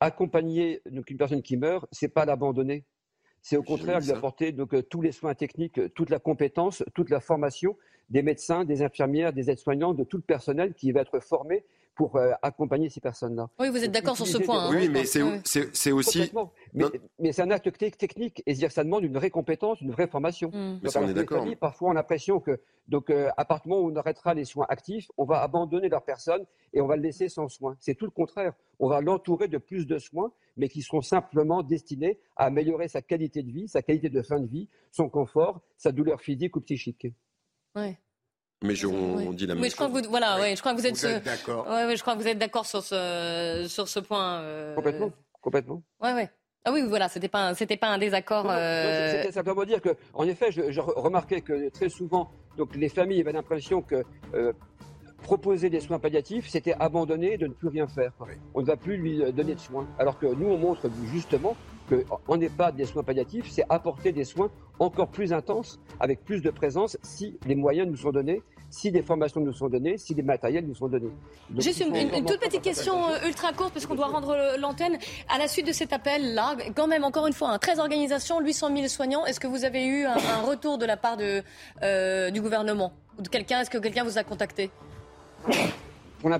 [0.00, 2.84] accompagner donc, une personne qui meurt, c'est pas l'abandonner.
[3.42, 7.20] C'est au contraire lui apporter donc, tous les soins techniques, toute la compétence, toute la
[7.20, 7.76] formation
[8.10, 11.64] des médecins, des infirmières, des aides-soignants, de tout le personnel qui va être formé
[11.96, 13.48] pour euh, accompagner ces personnes-là.
[13.58, 14.66] Oui, vous êtes d'accord sur ce point.
[14.66, 16.30] Hein, oui, mais c'est aussi.
[17.18, 20.50] Mais, c'est un acte technique et dire ça demande une vraie compétence, une vraie formation.
[20.52, 20.80] Mmh.
[20.82, 21.46] Mais on est d'accord.
[21.58, 24.44] Parfois, on a l'impression que, donc, euh, à partir du moment où on arrêtera les
[24.44, 26.44] soins actifs, on va abandonner leur personne
[26.74, 27.76] et on va le laisser sans soins.
[27.80, 28.52] C'est tout le contraire.
[28.78, 33.00] On va l'entourer de plus de soins, mais qui seront simplement destinés à améliorer sa
[33.00, 36.60] qualité de vie, sa qualité de fin de vie, son confort, sa douleur physique ou
[36.60, 37.06] psychique.
[37.74, 37.98] Ouais.
[38.62, 40.80] Mais je, on, dit la même je Crois que vous, voilà, ouais, je crois que
[40.80, 41.66] vous êtes, êtes d'accord.
[41.68, 44.40] Ouais, ouais, je crois que vous êtes d'accord sur ce, sur ce point.
[44.40, 44.74] Euh...
[44.74, 45.82] Complètement, complètement.
[46.00, 46.30] Ouais, ouais.
[46.64, 48.46] Ah oui, voilà, c'était pas, c'était pas un désaccord.
[48.48, 49.12] Euh...
[49.12, 53.20] C'était simplement dire que, en effet, je, je, remarquais que très souvent, donc les familles
[53.20, 54.02] avaient l'impression que
[54.34, 54.52] euh,
[55.26, 58.12] proposer des soins palliatifs, c'était abandonner de ne plus rien faire.
[58.54, 59.84] On ne va plus lui donner de soins.
[59.98, 61.56] Alors que nous, on montre justement
[61.88, 66.50] qu'en EHPAD, des soins palliatifs, c'est apporter des soins encore plus intenses, avec plus de
[66.50, 70.22] présence, si les moyens nous sont donnés si des formations nous sont données, si des
[70.22, 71.12] matériels nous sont donnés.
[71.58, 74.98] Juste une, toute petite question euh, ultra courte, parce qu'on doit rendre l'antenne.
[75.28, 78.88] À la suite de cet appel-là, quand même, encore une fois, 13 organisations, 800 000
[78.88, 81.42] soignants, est-ce que vous avez eu un, retour de la part de,
[81.82, 82.92] euh, du gouvernement?
[83.18, 84.70] Ou de quelqu'un Est-ce que quelqu'un vous a contacté?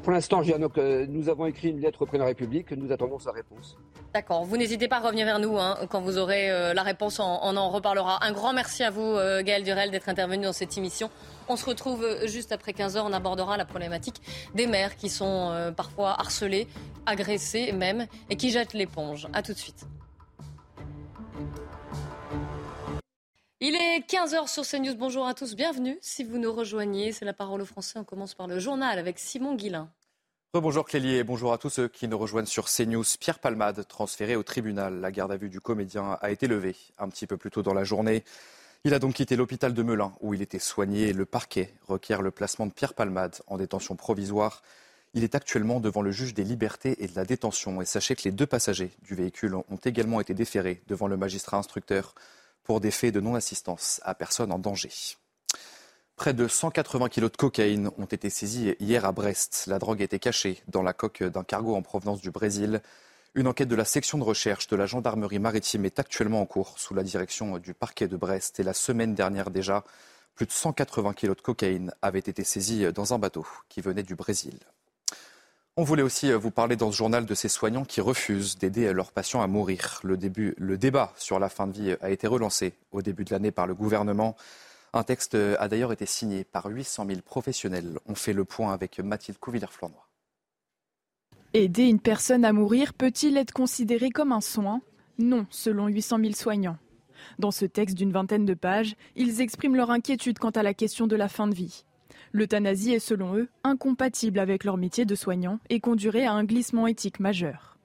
[0.03, 2.93] Pour l'instant, donc, euh, nous avons écrit une lettre au président de la République, nous
[2.93, 3.77] attendons sa réponse.
[4.13, 7.57] D'accord, vous n'hésitez pas à revenir vers nous hein, quand vous aurez la réponse, on,
[7.57, 8.25] en reparlera.
[8.25, 11.11] Un grand merci à vous, Gaël Durel, d'être intervenu dans cette émission.
[11.49, 13.01] On se retrouve euh, juste après 15h.
[13.05, 14.21] On abordera la problématique
[14.55, 16.67] des mères qui sont euh, parfois harcelées,
[17.07, 19.29] agressées même, et qui jettent l'éponge.
[19.33, 19.87] A tout de suite.
[23.59, 24.97] Il est 15h sur CNews.
[24.97, 25.97] Bonjour à tous, bienvenue.
[26.03, 27.99] Si vous nous rejoignez, c'est la parole aux Français.
[27.99, 29.89] On commence par le journal avec Simon Guillain.
[30.53, 33.05] Bonjour Clélie et bonjour à tous ceux qui nous rejoignent sur CNews.
[33.19, 35.01] Pierre Palmade, transféré au tribunal.
[35.01, 37.73] La garde à vue du comédien a été levée un petit peu plus tôt dans
[37.73, 38.25] la journée.
[38.85, 41.15] Il a donc quitté l'hôpital de Melun où il était soigné.
[41.15, 44.63] Le parquet requiert le placement de Pierre Palmade en détention provisoire.
[45.15, 47.81] Il est actuellement devant le juge des libertés et de la détention.
[47.81, 51.57] Et sachez que les deux passagers du véhicule ont également été déférés devant le magistrat
[51.57, 52.15] instructeur
[52.67, 54.91] pour des faits de non-assistance à personne en danger.
[56.17, 59.67] Près de 180 kilos de cocaïne ont été saisis hier à Brest.
[59.69, 62.83] La drogue était cachée dans la coque d'un cargo en provenance du Brésil.
[63.37, 66.77] Une enquête de la section de recherche de la gendarmerie maritime est actuellement en cours
[66.79, 68.59] sous la direction du parquet de Brest.
[68.59, 69.85] Et la semaine dernière déjà,
[70.35, 74.17] plus de 180 kilos de cocaïne avaient été saisis dans un bateau qui venait du
[74.17, 74.59] Brésil.
[75.79, 79.13] On voulait aussi vous parler dans ce journal de ces soignants qui refusent d'aider leurs
[79.13, 80.01] patients à mourir.
[80.03, 80.17] Le,
[80.79, 83.75] débat sur la fin de vie a été relancé au début de l'année par le
[83.75, 84.37] gouvernement.
[84.95, 87.99] Un texte a d'ailleurs été signé par 800 000 professionnels.
[88.07, 90.01] On fait le point avec Mathilde Couvillère-Flournoy.
[91.53, 94.81] Aider une personne à mourir peut-il être considéré comme un soin?
[95.19, 96.79] Non, selon 800 000 soignants.
[97.39, 101.07] Dans ce texte d'une vingtaine de pages, ils expriment leur inquiétude quant à la question
[101.07, 101.85] de la fin de vie.
[102.37, 106.87] L'euthanasie est selon eux incompatible avec leur métier de soignant et conduirait à un glissement
[106.87, 107.79] éthique majeur.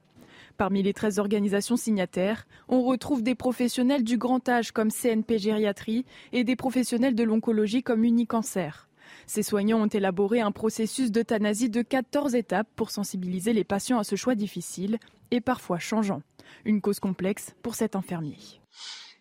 [0.58, 6.04] Parmi les 13 organisations signataires, on retrouve des professionnels du grand âge comme CNP Gériatrie
[6.32, 8.90] et des professionnels de l'oncologie comme Unicancer.
[9.26, 14.04] Ces soignants ont élaboré un processus d'euthanasie de 14 étapes pour sensibiliser les patients à
[14.04, 14.98] ce choix difficile
[15.30, 16.20] et parfois changeant.
[16.66, 18.36] Une cause complexe pour cet infirmier.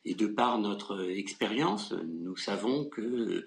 [0.03, 3.45] Et de par notre expérience, nous savons que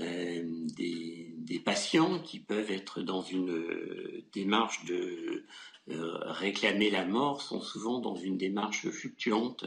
[0.00, 0.42] euh,
[0.76, 5.44] des, patients qui peuvent être dans une euh, démarche de
[5.90, 9.66] euh, réclamer la mort sont souvent dans une démarche fluctuante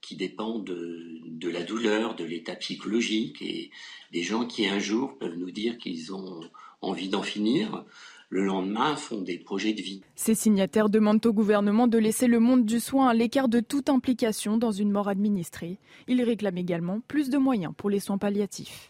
[0.00, 3.70] qui dépend de, la douleur, de l'état psychologique, et
[4.12, 6.40] des gens qui un jour peuvent nous dire qu'ils ont
[6.82, 7.84] envie d'en finir,
[8.30, 10.02] le lendemain font des projets de vie.
[10.14, 13.90] Ces signataires demandent au gouvernement de laisser le monde du soin à l'écart de toute
[13.90, 15.78] implication dans une mort administrée.
[16.06, 18.89] Ils réclament également plus de moyens pour les soins palliatifs.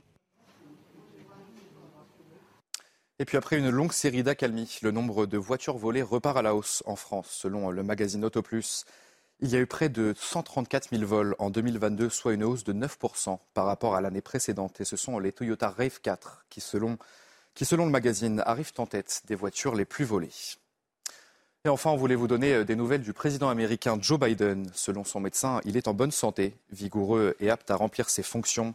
[3.21, 6.55] Et puis après une longue série d'accalmies, le nombre de voitures volées repart à la
[6.55, 8.87] hausse en France, selon le magazine Autoplus.
[9.41, 12.73] Il y a eu près de 134 000 vols en 2022, soit une hausse de
[12.73, 14.81] 9% par rapport à l'année précédente.
[14.81, 16.17] Et ce sont les Toyota RAV4
[16.49, 16.97] qui, selon,
[17.53, 20.31] qui, selon le magazine, arrivent en tête des voitures les plus volées.
[21.67, 24.71] Et enfin, on voulait vous donner euh, des nouvelles du président américain Joe Biden.
[24.73, 28.75] Selon son médecin, il est en bonne santé, vigoureux et apte à remplir ses fonctions.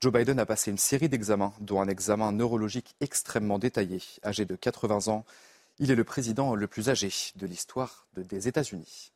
[0.00, 4.00] Joe Biden a passé une série d'examens, dont un examen neurologique extrêmement détaillé.
[4.24, 5.24] Âgé de 80 ans,
[5.80, 9.10] il est le président le plus âgé de l'histoire des États-Unis.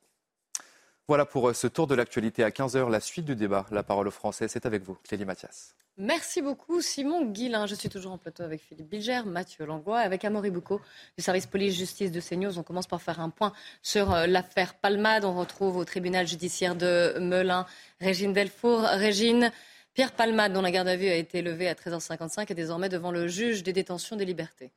[1.06, 2.90] Voilà pour euh, ce tour de l'actualité à 15h.
[2.90, 5.76] La suite du débat, la parole aux Français, c'est avec vous, Clélie Mathias.
[5.98, 7.66] Merci beaucoup, Simon Guillain.
[7.66, 10.80] Je suis toujours en plateau avec Philippe Bilger, Mathieu Langlois, avec Amaury Boucaud
[11.16, 12.58] du service police-justice de CNews.
[12.58, 13.52] On commence par faire un point
[13.82, 15.24] sur euh, l'affaire Palmade.
[15.24, 17.66] On retrouve au tribunal judiciaire de Melun
[18.00, 18.80] Régine Delfour.
[18.80, 19.52] Régine,
[19.94, 23.10] Pierre Palmade, dont la garde à vue a été levée à 13h55, est désormais devant
[23.10, 24.70] le juge des détentions des libertés.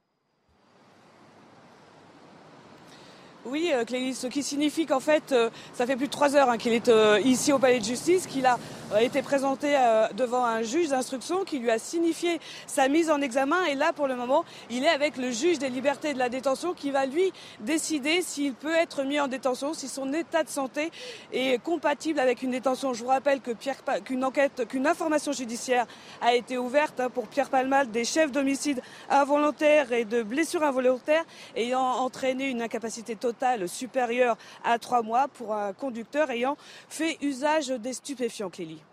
[3.46, 6.50] Oui, euh, Clélie, ce qui signifie qu'en fait, euh, ça fait plus de trois heures
[6.50, 8.60] hein, qu'il est euh, ici au palais de justice, qu'il a
[9.02, 9.76] été présenté
[10.16, 13.64] devant un juge d'instruction qui lui a signifié sa mise en examen.
[13.66, 16.30] Et là, pour le moment, il est avec le juge des libertés et de la
[16.30, 20.50] détention qui va lui décider s'il peut être mis en détention, si son état de
[20.50, 20.92] santé
[21.34, 22.94] est compatible avec une détention.
[22.94, 25.86] Je vous rappelle que Pierre, qu'une enquête, qu'une information judiciaire
[26.22, 31.26] a été ouverte hein, pour Pierre Palmal, des chefs d'homicide involontaire et de blessures involontaires
[31.56, 36.58] ayant entraîné une incapacité totale supérieur à trois mois pour un conducteur ayant
[36.90, 38.85] fait usage des stupéfiants, Clélie.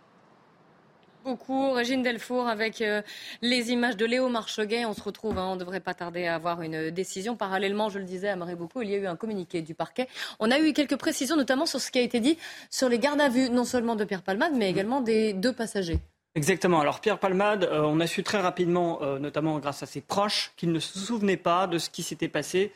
[1.22, 1.72] Beaucoup.
[1.72, 3.02] Régine Delfour avec euh,
[3.40, 4.84] les images de Léo Marcheguet.
[4.84, 7.36] On se retrouve, hein, on ne devrait pas tarder à avoir une décision.
[7.36, 10.08] Parallèlement, je le disais à Marie beaucoup, il y a eu un communiqué du parquet.
[10.40, 12.38] On a eu quelques précisions, notamment sur ce qui a été dit
[12.70, 15.98] sur les gardes à vue, non seulement de Pierre Palmade, mais également des deux passagers.
[16.34, 16.80] Exactement.
[16.80, 20.52] Alors Pierre Palmade, euh, on a su très rapidement, euh, notamment grâce à ses proches,
[20.56, 22.72] qu'il ne se souvenait pas de ce qui s'était passé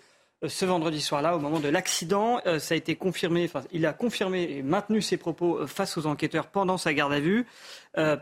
[0.46, 2.40] ce vendredi soir-là, au moment de l'accident.
[2.46, 5.96] Euh, ça a été confirmé, enfin, il a confirmé et maintenu ses propos euh, face
[5.96, 7.46] aux enquêteurs pendant sa garde à vue.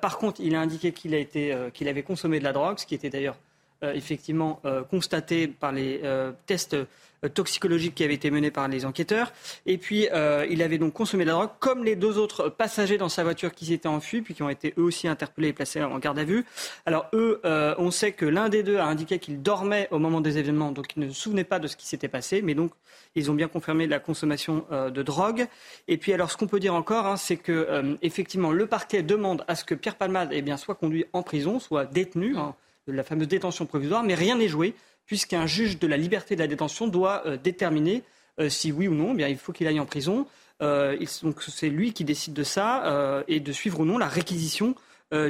[0.01, 3.37] par contre, il a indiqué qu'il avait consommé de la drogue, ce qui était d'ailleurs
[3.83, 6.01] effectivement constaté par les
[6.47, 6.87] tests euh,
[7.29, 9.33] toxicologique qui avait été menée par les enquêteurs.
[9.67, 12.99] Et puis, euh, il avait donc consommé de la drogue, comme les deux autres passagers
[12.99, 15.83] dans sa voiture qui s'étaient enfuis, puis qui ont été eux aussi interpellés et placés
[15.83, 16.45] en garde à vue.
[16.87, 20.21] Alors, eux, euh, on sait que l'un des deux a indiqué qu'il dormait au moment
[20.21, 22.73] des événements, donc il ne se souvenait pas de ce qui s'était passé, mais donc
[23.15, 25.47] ils ont bien confirmé la consommation de drogue.
[25.89, 29.45] Et puis, alors, ce qu'on peut dire encore, hein, c'est que effectivement, le parquet demande
[29.47, 32.55] à ce que Pierre Palmade eh bien, soit conduit en prison, soit détenu, hein,
[32.87, 34.75] de la fameuse détention provisoire, mais rien n'est joué
[35.07, 38.03] puisqu'un juge de la liberté de la détention doit euh, déterminer
[38.41, 40.27] euh, si oui ou non, eh il faut qu'il aille en prison.
[40.63, 44.75] Euh, donc c'est lui qui décide de ça et de suivre ou non la réquisition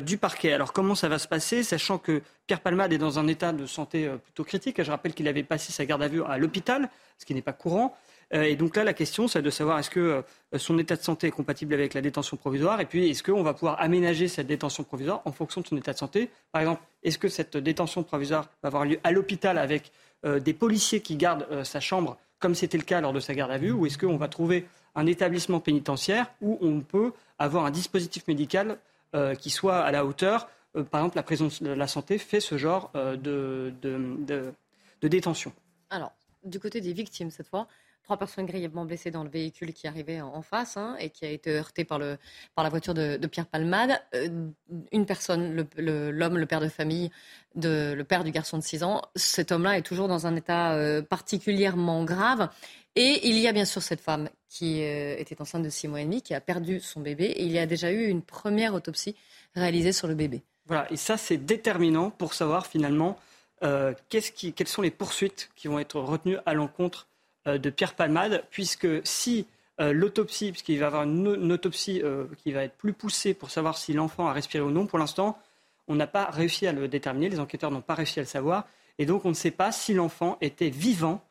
[0.02, 0.52] du parquet.
[0.52, 3.66] Alors comment ça va se passer, sachant que Pierre Palmade est dans un état de
[3.66, 4.82] santé plutôt critique?
[4.82, 7.52] Je rappelle qu'il avait passé sa garde à vue à l'hôpital, ce qui n'est pas
[7.52, 7.94] courant.
[8.32, 11.02] Euh, et donc là, la question, c'est de savoir est-ce que euh, son état de
[11.02, 14.46] santé est compatible avec la détention provisoire et puis est-ce qu'on va pouvoir aménager cette
[14.46, 16.30] détention provisoire en fonction de son état de santé.
[16.52, 19.92] Par exemple, est-ce que cette détention provisoire va avoir lieu à l'hôpital avec
[20.24, 23.50] euh, des policiers qui gardent sa chambre comme c'était le cas lors de sa garde
[23.50, 27.70] à vue ou est-ce qu'on va trouver un établissement pénitentiaire où on peut avoir un
[27.70, 28.78] dispositif médical
[29.38, 30.48] qui soit à la hauteur
[30.90, 34.52] par exemple, la prison de la santé fait ce genre de, de,
[35.02, 35.52] détention?
[35.88, 36.12] Alors,
[36.44, 37.66] du côté des victimes cette fois,
[38.04, 41.30] trois personnes grièvement blessées dans le véhicule qui arrivait en, face hein, et qui a
[41.30, 42.18] été heurté par, le,
[42.54, 44.00] par la voiture de, Pierre Palmade.
[44.14, 44.28] Euh,
[44.92, 47.10] une personne, l'homme, le, père de famille,
[47.56, 51.02] le père du garçon de 6 ans, cet homme-là est toujours dans un état euh,
[51.02, 52.50] particulièrement grave.
[52.94, 56.02] Et il y a bien sûr cette femme qui euh, était enceinte de 6 mois
[56.02, 57.34] et demi, qui a perdu son bébé.
[57.38, 59.16] Il y a déjà eu une première autopsie
[59.54, 60.42] réalisée sur le bébé.
[60.66, 63.16] Voilà, et ça c'est déterminant pour savoir finalement
[64.10, 67.13] qui, quelles sont les poursuites qui vont être retenues à l'encontre euh,
[67.46, 69.46] de Pierre Palmade, puisque si
[69.80, 73.50] euh, l'autopsie, puisqu'il va y avoir une, autopsie euh, qui va être plus poussée pour
[73.50, 75.36] savoir si l'enfant a respiré ou non, pour l'instant,
[75.88, 78.68] on n'a pas réussi à le déterminer, les enquêteurs n'ont pas réussi à le savoir,
[78.98, 81.22] et donc on ne sait pas si l'enfant était vivant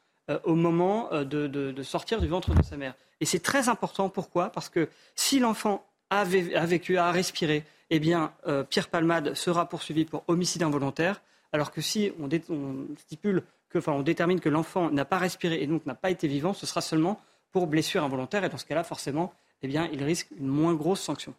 [0.44, 2.94] au moment de, sortir du ventre de sa mère.
[3.20, 4.50] Et c'est très important, pourquoi?
[4.52, 8.32] Parce que si l'enfant a, vécu, a respiré, eh bien,
[8.70, 13.44] Pierre Palmade sera poursuivi pour homicide involontaire, alors que si on, on stipule
[13.88, 16.82] on détermine que l'enfant n'a pas respiré et donc n'a pas été vivant, ce sera
[16.82, 17.20] seulement
[17.52, 18.44] pour blessure involontaire.
[18.44, 21.34] Et dans ce cas-là, forcément, eh bien, il risque une moins grosse sanction.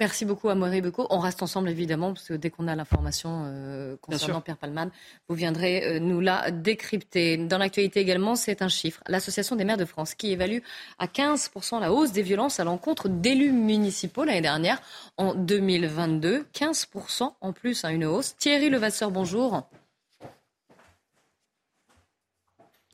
[0.00, 1.06] Merci beaucoup à Maurice Becot.
[1.10, 4.90] On reste ensemble évidemment, parce que dès qu'on a l'information euh, concernant Pierre Palman,
[5.28, 7.36] vous viendrez euh, nous la décrypter.
[7.36, 9.02] Dans l'actualité également, c'est un chiffre.
[9.08, 10.60] L'Association des maires de France qui évalue
[10.98, 14.80] à 15% la hausse des violences à l'encontre d'élus municipaux l'année dernière,
[15.18, 16.46] en 2022.
[16.54, 18.36] 15% en plus à une hausse.
[18.38, 19.68] Thierry Levasseur, bonjour.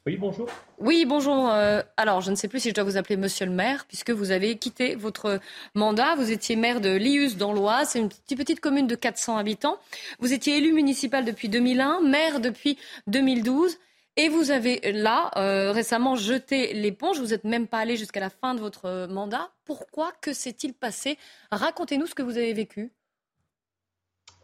[0.06, 0.48] Oui, bonjour.
[0.78, 1.50] Oui, bonjour.
[1.50, 4.10] Euh, alors, je ne sais plus si je dois vous appeler monsieur le maire, puisque
[4.10, 5.40] vous avez quitté votre
[5.74, 6.14] mandat.
[6.14, 7.88] Vous étiez maire de Lius dans l'Oise.
[7.88, 9.78] C'est une petite, commune de 400 habitants.
[10.20, 12.78] Vous étiez élu municipal depuis 2001, maire depuis
[13.08, 13.78] 2012.
[14.16, 17.18] Et vous avez là euh, récemment jeté l'éponge.
[17.18, 19.50] Vous n'êtes même pas allé jusqu'à la fin de votre mandat.
[19.64, 21.18] Pourquoi Que s'est-il passé?
[21.50, 22.92] Racontez-nous ce que vous avez vécu.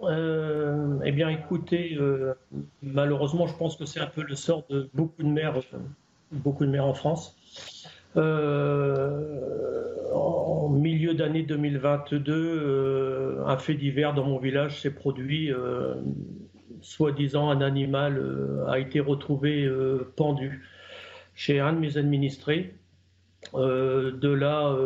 [0.03, 2.35] Euh, eh bien, écoutez, euh,
[2.83, 5.61] malheureusement, je pense que c'est un peu le sort de beaucoup de maires,
[6.33, 7.37] beaucoup de maires en France.
[8.17, 15.51] Euh, en milieu d'année 2022, un fait divers dans mon village s'est produit.
[16.81, 18.21] Soi-disant, un animal
[18.69, 19.71] a été retrouvé
[20.17, 20.67] pendu
[21.35, 22.75] chez un de mes administrés.
[23.55, 24.77] de là,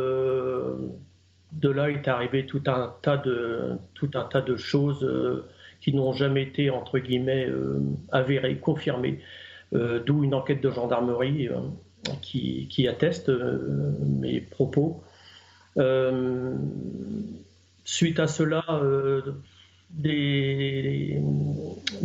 [1.53, 5.47] de là est arrivé tout un tas de, tout un tas de choses euh,
[5.81, 7.81] qui n'ont jamais été, entre guillemets, euh,
[8.11, 9.21] avérées, confirmées.
[9.75, 11.49] Euh, d'où une enquête de gendarmerie
[12.23, 13.31] qui, qui, atteste
[14.01, 15.03] mes propos.
[17.85, 18.65] suite à cela,
[19.91, 21.21] des,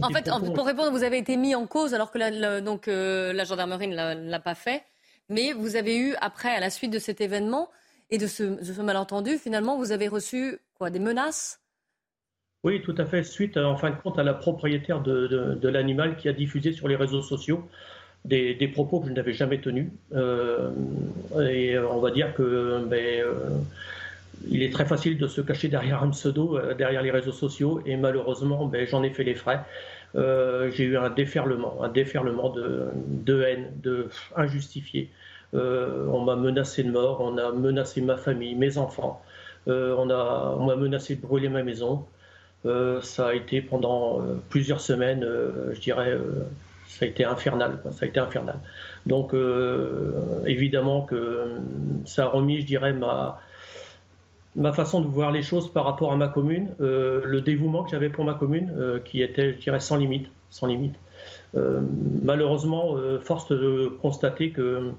[0.02, 3.44] En fait, pour répondre, vous avez été mis en cause alors que la, donc, la
[3.44, 4.82] gendarmerie ne l'a pas fait.
[5.30, 7.70] Mais vous avez eu, après, à la suite de cet événement,
[8.12, 11.62] et de ce, malentendu, finalement, vous avez reçu quoi, des menaces?
[12.64, 13.24] Oui, tout à fait.
[13.24, 16.96] Suite, en fin de compte, à la propriétaire de, l'animal qui a diffusé sur les
[16.96, 17.68] réseaux sociaux
[18.26, 19.90] des, propos que je n'avais jamais tenus.
[20.14, 20.70] Euh,
[21.50, 23.34] et on va dire que ben, euh,
[24.48, 27.96] il est très facile de se cacher derrière un pseudo, derrière les réseaux sociaux, et
[27.96, 29.62] malheureusement, ben, j'en ai fait les frais.
[30.16, 35.10] J'ai eu un déferlement, un déferlement de, haine, de injustifié.
[35.54, 39.22] on m'a menacé de mort, on a menacé ma famille, mes enfants.
[39.68, 42.06] on m'a menacé de brûler ma maison.
[42.66, 45.26] ça a été pendant plusieurs semaines,
[45.72, 46.18] je dirais,
[46.92, 47.80] ça a été infernal.
[47.92, 48.60] Ça a été infernal.
[49.06, 51.58] Donc, euh, évidemment que
[52.06, 53.40] ça a remis, je dirais, ma,
[54.56, 57.92] ma façon de voir les choses par rapport à ma commune, euh, le dévouement que
[57.92, 60.28] j'avais pour ma commune, euh, qui était, je dirais, sans limite.
[60.50, 60.96] Sans limite.
[62.24, 64.92] malheureusement, force de constater que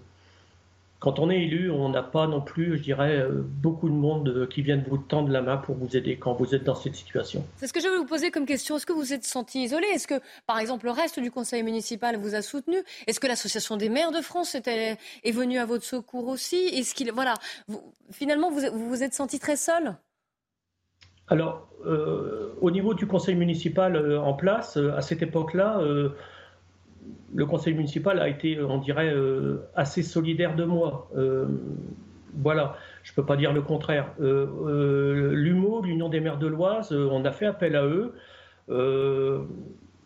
[1.02, 4.28] quand on est élu, on n'a pas non plus, je dirais, euh, beaucoup de monde
[4.28, 6.94] euh, qui viennent vous tendre la main pour vous aider quand vous êtes dans cette
[6.94, 7.44] situation.
[7.56, 8.76] C'est ce que je vais vous poser comme question.
[8.76, 9.84] Est-ce que vous vous êtes senti isolé?
[9.92, 12.76] Est-ce que, par exemple, le reste du conseil municipal vous a soutenu?
[13.08, 16.68] Est-ce que l'association des maires de France est, est venue à votre secours aussi?
[16.72, 17.34] Est-ce qu'il, voilà,
[18.12, 19.96] finalement, vous, vous êtes senti très seul?
[21.26, 25.80] Alors, euh, au niveau du conseil municipal en place, à cette époque-là,
[27.34, 31.08] le conseil municipal a été, on dirait, euh, assez solidaire de moi.
[31.16, 31.46] Euh,
[32.34, 34.12] voilà, je ne peux pas dire le contraire.
[34.20, 38.14] Euh, L'UMO, l'Union des maires de l'Oise, on a fait appel à eux.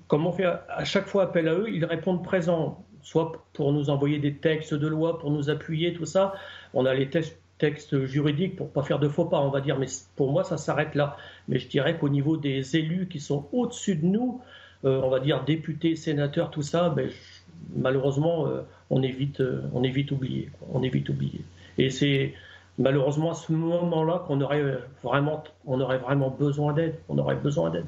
[0.08, 3.90] comme on fait à chaque fois appel à eux, ils répondent présents, soit pour nous
[3.90, 6.34] envoyer des textes de loi, pour nous appuyer, tout ça.
[6.74, 7.08] On a les
[7.58, 9.86] textes juridiques pour pas faire de faux pas, on va dire, mais
[10.16, 11.16] pour moi, ça s'arrête là.
[11.48, 15.20] Mais je dirais qu'au niveau des élus qui sont au-dessus de nous, euh, on va
[15.20, 17.10] dire députés, sénateurs, tout ça, ben,
[17.74, 20.50] malheureusement, euh, on est vite, euh, on est vite oublié.
[20.72, 21.40] On est vite oublié.
[21.78, 22.34] Et c'est
[22.78, 24.62] malheureusement à ce moment-là qu'on aurait
[25.02, 26.96] vraiment, on aurait vraiment besoin d'aide.
[27.08, 27.86] On aurait besoin d'aide.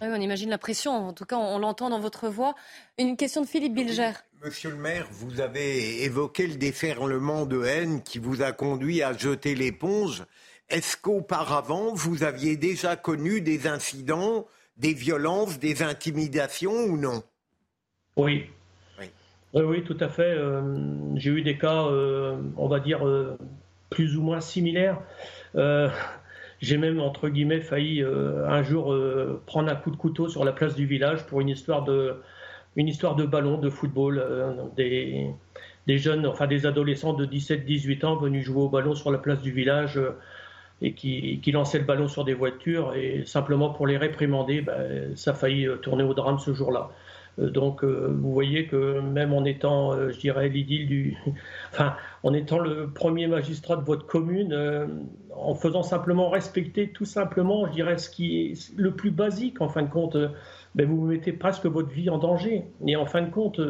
[0.00, 2.54] on imagine la pression, en tout cas on, l'entend dans votre voix.
[2.98, 4.12] Une question de Philippe Bilger.
[4.44, 9.16] Monsieur le maire, vous avez évoqué le déferlement de haine qui vous a conduit à
[9.16, 10.24] jeter l'éponge.
[10.68, 14.46] Est-ce qu'auparavant, vous aviez déjà connu des incidents
[14.76, 17.22] des violences, des intimidations ou non?
[18.16, 18.46] Oui.
[18.98, 19.62] Oui.
[19.62, 19.84] oui.
[19.84, 20.34] tout à fait.
[20.36, 20.62] Euh,
[21.16, 23.38] j'ai eu des cas, euh, on va dire, euh,
[23.90, 25.00] plus ou moins similaires.
[26.60, 28.94] j'ai même, entre guillemets, failli un jour
[29.46, 32.16] prendre un coup de couteau sur la place du village pour une histoire de,
[32.76, 34.24] une histoire de ballon, de football.
[34.76, 35.30] des,
[35.86, 39.40] des jeunes, enfin des adolescents de 17-18 ans venus jouer au ballon sur la place
[39.42, 40.00] du village
[40.82, 45.16] et qui, qui, lançait le ballon sur des voitures et simplement pour les réprimander, ben,
[45.16, 46.90] ça a failli euh, tourner au drame ce jour-là.
[47.38, 51.16] Euh, donc euh, vous voyez que même en étant, je dirais, l'idylle du,
[51.72, 54.88] enfin, en étant le premier magistrat de votre commune,
[55.34, 59.68] en faisant simplement respecter tout simplement, je dirais, ce qui est le plus basique en
[59.68, 60.16] fin de compte,
[60.74, 62.64] ben, vous mettez presque votre vie en danger.
[62.86, 63.60] Et en fin de compte,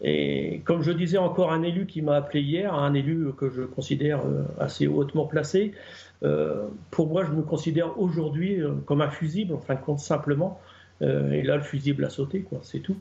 [0.00, 3.62] et comme je disais encore un élu qui m'a appelé hier, un élu que je
[3.62, 4.22] considère
[4.58, 5.74] assez hautement placé,
[6.22, 10.00] euh, pour moi, je me considère aujourd'hui euh, comme un fusible, en fin de compte,
[10.00, 10.60] simplement.
[11.02, 12.96] Euh, et là, le fusible a sauté, quoi, c'est tout.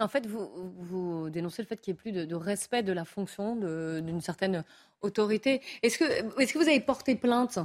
[0.00, 3.04] En fait, vous, vous dénoncez le fait qu'il n'y ait plus de, respect de la
[3.04, 4.64] fonction, d'une certaine
[5.02, 5.60] autorité.
[5.82, 7.58] Est-ce que, est que vous avez porté plainte?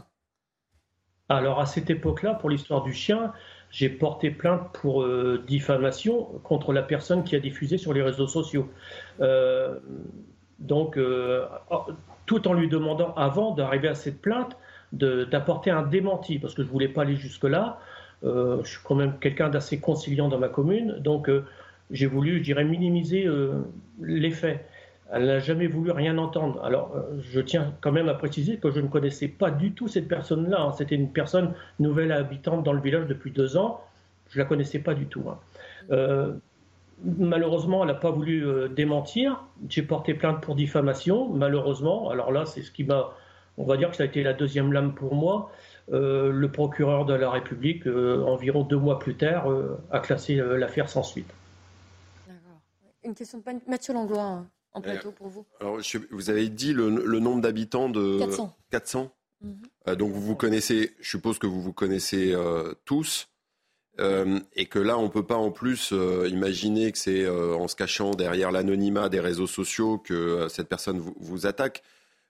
[1.28, 3.34] Alors, à cette époque-là, pour l'histoire du chien,
[3.72, 5.08] j'ai porté plainte pour
[5.48, 8.70] diffamation contre la personne qui a diffusé sur les réseaux sociaux.
[10.60, 10.98] donc,
[12.26, 14.56] tout en lui demandant, avant d'arriver à cette plainte,
[14.94, 17.80] d'apporter un démenti, parce que je ne voulais pas aller jusque-là.
[18.24, 21.46] Euh, je suis quand même quelqu'un d'assez conciliant dans ma commune, donc euh,
[21.90, 23.64] j'ai voulu, je dirais, minimiser euh,
[24.32, 24.66] faits.
[25.12, 26.64] Elle n'a jamais voulu rien entendre.
[26.64, 30.08] Alors, je tiens quand même à préciser que je ne connaissais pas du tout cette
[30.08, 30.62] personne-là.
[30.62, 30.72] Hein.
[30.74, 33.82] C'était une personne nouvelle habitante dans le village depuis deux ans.
[34.30, 35.24] Je ne la connaissais pas du tout.
[35.28, 36.36] Hein.
[37.04, 39.44] malheureusement, elle n'a pas voulu démentir.
[39.68, 42.12] J'ai porté plainte pour diffamation, malheureusement.
[42.12, 43.12] Alors là, c'est ce qui m'a
[43.60, 45.52] on va dire que ça a été la deuxième lame pour moi.
[45.92, 50.36] Euh, le procureur de la République, euh, environ deux mois plus tard, euh, a classé
[50.36, 51.30] l'affaire sans suite.
[52.28, 52.62] D'accord.
[53.04, 55.46] Une question de Mathieu Langlois, hein, en plateau pour vous.
[55.60, 55.80] Alors,
[56.12, 56.90] vous avez dit le,
[57.20, 58.56] nombre d'habitants de 400.
[58.72, 59.12] 400.
[59.42, 59.96] Mhm.
[59.96, 62.36] donc, vous vous connaissez, je suppose que vous vous connaissez
[62.86, 63.30] tous.
[63.98, 65.92] et que là, on ne peut pas en plus
[66.28, 71.46] imaginer que c'est en se cachant derrière l'anonymat des réseaux sociaux que cette personne vous
[71.46, 71.84] attaque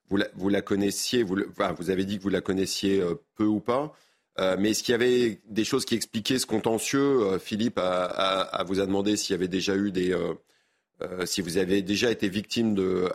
[0.10, 1.38] vous la, connaissiez, vous,
[1.78, 3.94] vous, avez dit que vous la connaissiez euh, peu ou pas.
[4.40, 8.64] Euh, mais est-ce qu'il y avait des choses qui expliquaient ce contentieux euh, Philippe a,
[8.66, 10.16] vous a demandé s'il y avait déjà eu des,
[11.26, 13.10] si vous avez déjà été victime de,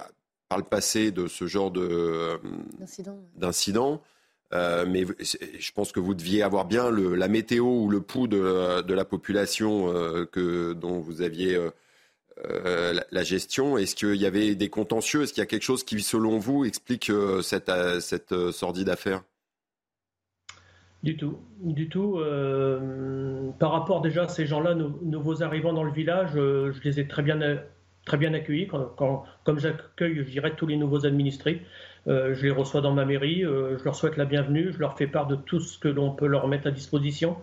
[0.49, 2.41] par le passé de ce genre de
[3.37, 4.03] d'incident.
[4.53, 8.83] mais je pense que vous deviez avoir bien le, la météo ou le pouls de,
[8.83, 9.93] de la population
[10.33, 11.59] que, dont vous aviez
[12.45, 15.23] euh, la, gestion Est-ce qu'il y avait des contentieux?
[15.23, 18.89] Est-ce qu'il y a quelque chose qui, selon vous, explique euh, cette, euh, cette sordide
[18.89, 19.23] affaire?
[21.05, 22.19] Du tout, du tout.
[22.19, 26.99] Euh, par rapport déjà à ces gens-là, nouveaux arrivants dans le village, euh, je les
[26.99, 27.39] ai très bien,
[28.05, 28.69] très bien accueillis.
[28.97, 31.63] Quand, comme j'accueille, je tous les nouveaux administrés,
[32.07, 35.07] euh, je les reçois dans ma mairie, je leur souhaite la bienvenue, je leur fais
[35.07, 37.37] part de tout ce que l'on peut leur mettre à disposition.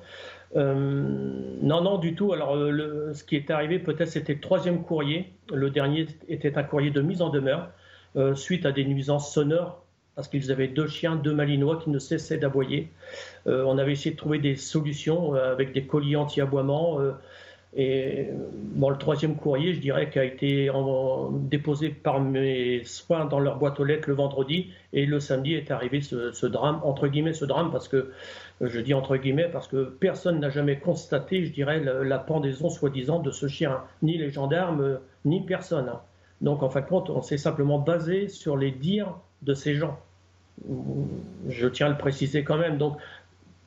[0.55, 2.34] non, non, du tout.
[2.34, 5.34] Alors, ce qui est arrivé, peut-être, c'était le troisième courrier.
[5.53, 7.70] Le dernier était un courrier de mise en demeure
[8.36, 9.82] suite à des nuisances sonores
[10.16, 12.89] parce qu'ils avaient deux chiens, deux malinois qui ne cessaient d'aboyer.
[13.47, 16.99] Euh, on avait essayé de trouver des solutions euh, avec des colliers anti-aboiement.
[17.78, 20.69] Euh, et bon, le troisième courrier, je dirais, qui a été
[21.49, 24.72] déposé par mes soins dans leur boîte aux lettres le vendredi.
[24.93, 28.11] Et le samedi est arrivé ce, drame, entre guillemets, ce drame, parce que,
[28.59, 33.19] je dis entre guillemets, parce que personne n'a jamais constaté, je dirais, la, pendaison soi-disant
[33.19, 33.82] de ce chien.
[34.01, 35.91] Ni les gendarmes, ni personne.
[36.41, 39.99] Donc, en fin de compte, on s'est simplement basé sur les dires de ces gens.
[41.47, 42.78] Je tiens à le préciser quand même.
[42.78, 42.97] Donc,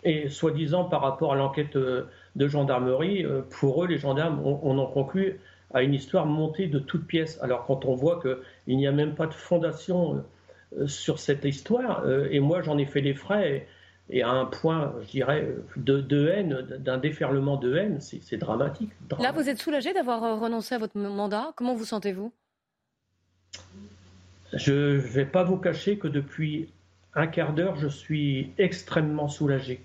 [0.04, 4.78] et soi-disant par rapport à l'enquête euh, de gendarmerie, euh, pour eux, les gendarmes, on,
[4.78, 5.40] en conclut
[5.72, 7.38] à une histoire montée de toutes pièces.
[7.42, 10.24] Alors quand on voit qu'il n'y a même pas de fondation
[10.78, 13.66] euh, sur cette histoire, et moi j'en ai fait les frais,
[14.10, 19.32] et, à un point, je dirais, de, haine, d'un déferlement de haine, c'est dramatique, Là,
[19.32, 21.52] vous êtes soulagé d'avoir renoncé à votre mandat?
[21.56, 22.30] Comment vous sentez-vous?
[24.52, 26.68] Je ne vais pas vous cacher que depuis
[27.14, 29.80] un quart d'heure, je suis extrêmement soulagé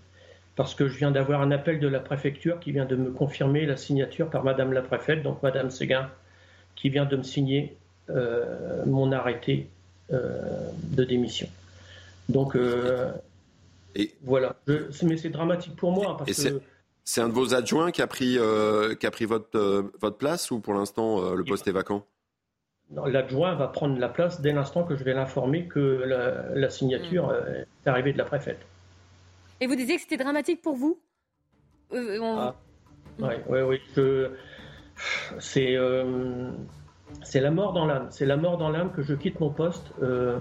[0.55, 3.65] parce que je viens d'avoir un appel de la préfecture qui vient de me confirmer
[3.65, 6.09] la signature par Madame la préfète, donc Madame Séguin,
[6.75, 7.77] qui vient de me signer
[8.09, 9.69] euh, mon arrêté
[10.11, 10.41] euh,
[10.83, 11.47] de démission.
[12.27, 13.11] Donc euh,
[13.95, 14.55] et voilà,
[15.03, 16.61] mais c'est dramatique pour moi parce que
[17.03, 18.37] c'est un de vos adjoints qui a pris,
[18.99, 22.05] qui a pris votre, votre place ou pour l'instant le poste est vacant?
[23.05, 26.03] L'adjoint va prendre la place dès l'instant que je vais l'informer que
[26.55, 27.85] la, signature mm.
[27.85, 28.59] est arrivée de la préfète.
[29.61, 30.99] Et vous disiez que c'était dramatique pour vous
[31.93, 32.55] euh, ah.
[33.19, 33.81] Oui, oui, oui.
[35.39, 36.51] C'est euh,
[37.33, 38.07] la mort dans l'âme.
[38.11, 39.91] C'est la mort dans l'âme que je quitte mon poste.
[40.01, 40.39] Euh,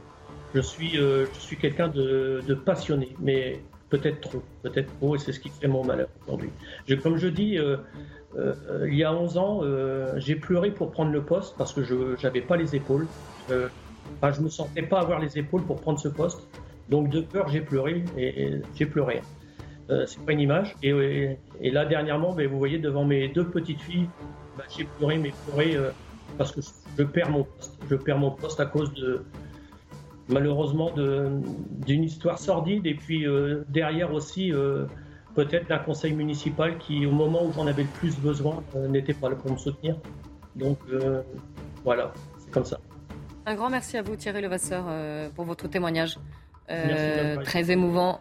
[0.54, 3.60] je suis, je suis quelqu'un de, de, passionné, mais
[3.90, 6.50] peut-être trop, peut-être trop, et c'est ce qui fait mon malheur aujourd'hui.
[7.02, 7.58] Comme je dis,
[8.36, 9.60] il y a 11 ans,
[10.16, 13.06] j'ai pleuré pour prendre le poste parce que je n'avais pas les épaules.
[13.50, 16.48] Enfin, je me sentais pas avoir les épaules pour prendre ce poste.
[16.88, 19.20] Donc de peur, j'ai pleuré et, j'ai pleuré.
[19.90, 20.74] Euh, c'est pas une image.
[20.82, 24.08] Et, là dernièrement, ben, vous voyez devant mes deux petites filles,
[24.56, 25.90] ben, j'ai pleuré, mais pleuré euh,
[26.36, 26.60] parce que
[26.96, 27.78] je perds mon poste.
[27.90, 29.22] Je perds mon poste à cause de
[30.28, 30.90] malheureusement
[31.86, 34.52] d'une histoire sordide et puis euh, derrière aussi
[35.34, 39.30] peut-être d'un conseil municipal qui, au moment où j'en avais le plus besoin, n'était pas
[39.30, 39.96] là pour me soutenir.
[40.56, 40.78] Donc
[41.84, 42.78] voilà, c'est comme ça.
[43.46, 44.84] Un grand merci à vous Thierry Levasseur
[45.34, 46.18] pour votre témoignage.
[46.70, 48.20] Euh, très émouvant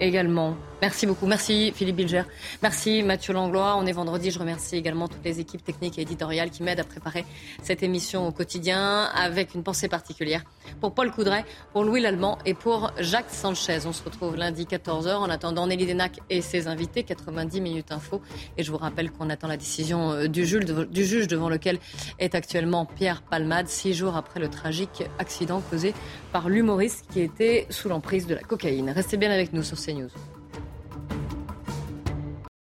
[0.00, 0.54] également.
[0.80, 1.26] Merci beaucoup.
[1.26, 2.22] Merci Philippe Bilger.
[2.62, 3.76] Merci Mathieu Langlois.
[3.76, 4.30] On est vendredi.
[4.30, 7.24] Je remercie également toutes les équipes techniques et éditoriales qui m'aident à préparer
[7.64, 10.44] cette émission au quotidien avec une pensée particulière
[10.80, 13.80] pour Paul Coudray, pour Louis Lallemand et pour Jacques Sanchez.
[13.86, 15.16] On se retrouve lundi 14h.
[15.16, 18.22] En attendant, Nelly Denac et ses invités, 90 minutes info.
[18.56, 21.80] Et je vous rappelle qu'on attend la décision euh, du juge, du juge devant lequel
[22.20, 25.92] est actuellement Pierre Palmade, six jours après le tragique accident causé
[26.32, 28.90] par l'humoriste qui était sous l'emprise de la cocaïne.
[28.90, 30.10] Restez bien avec nous sur CNews.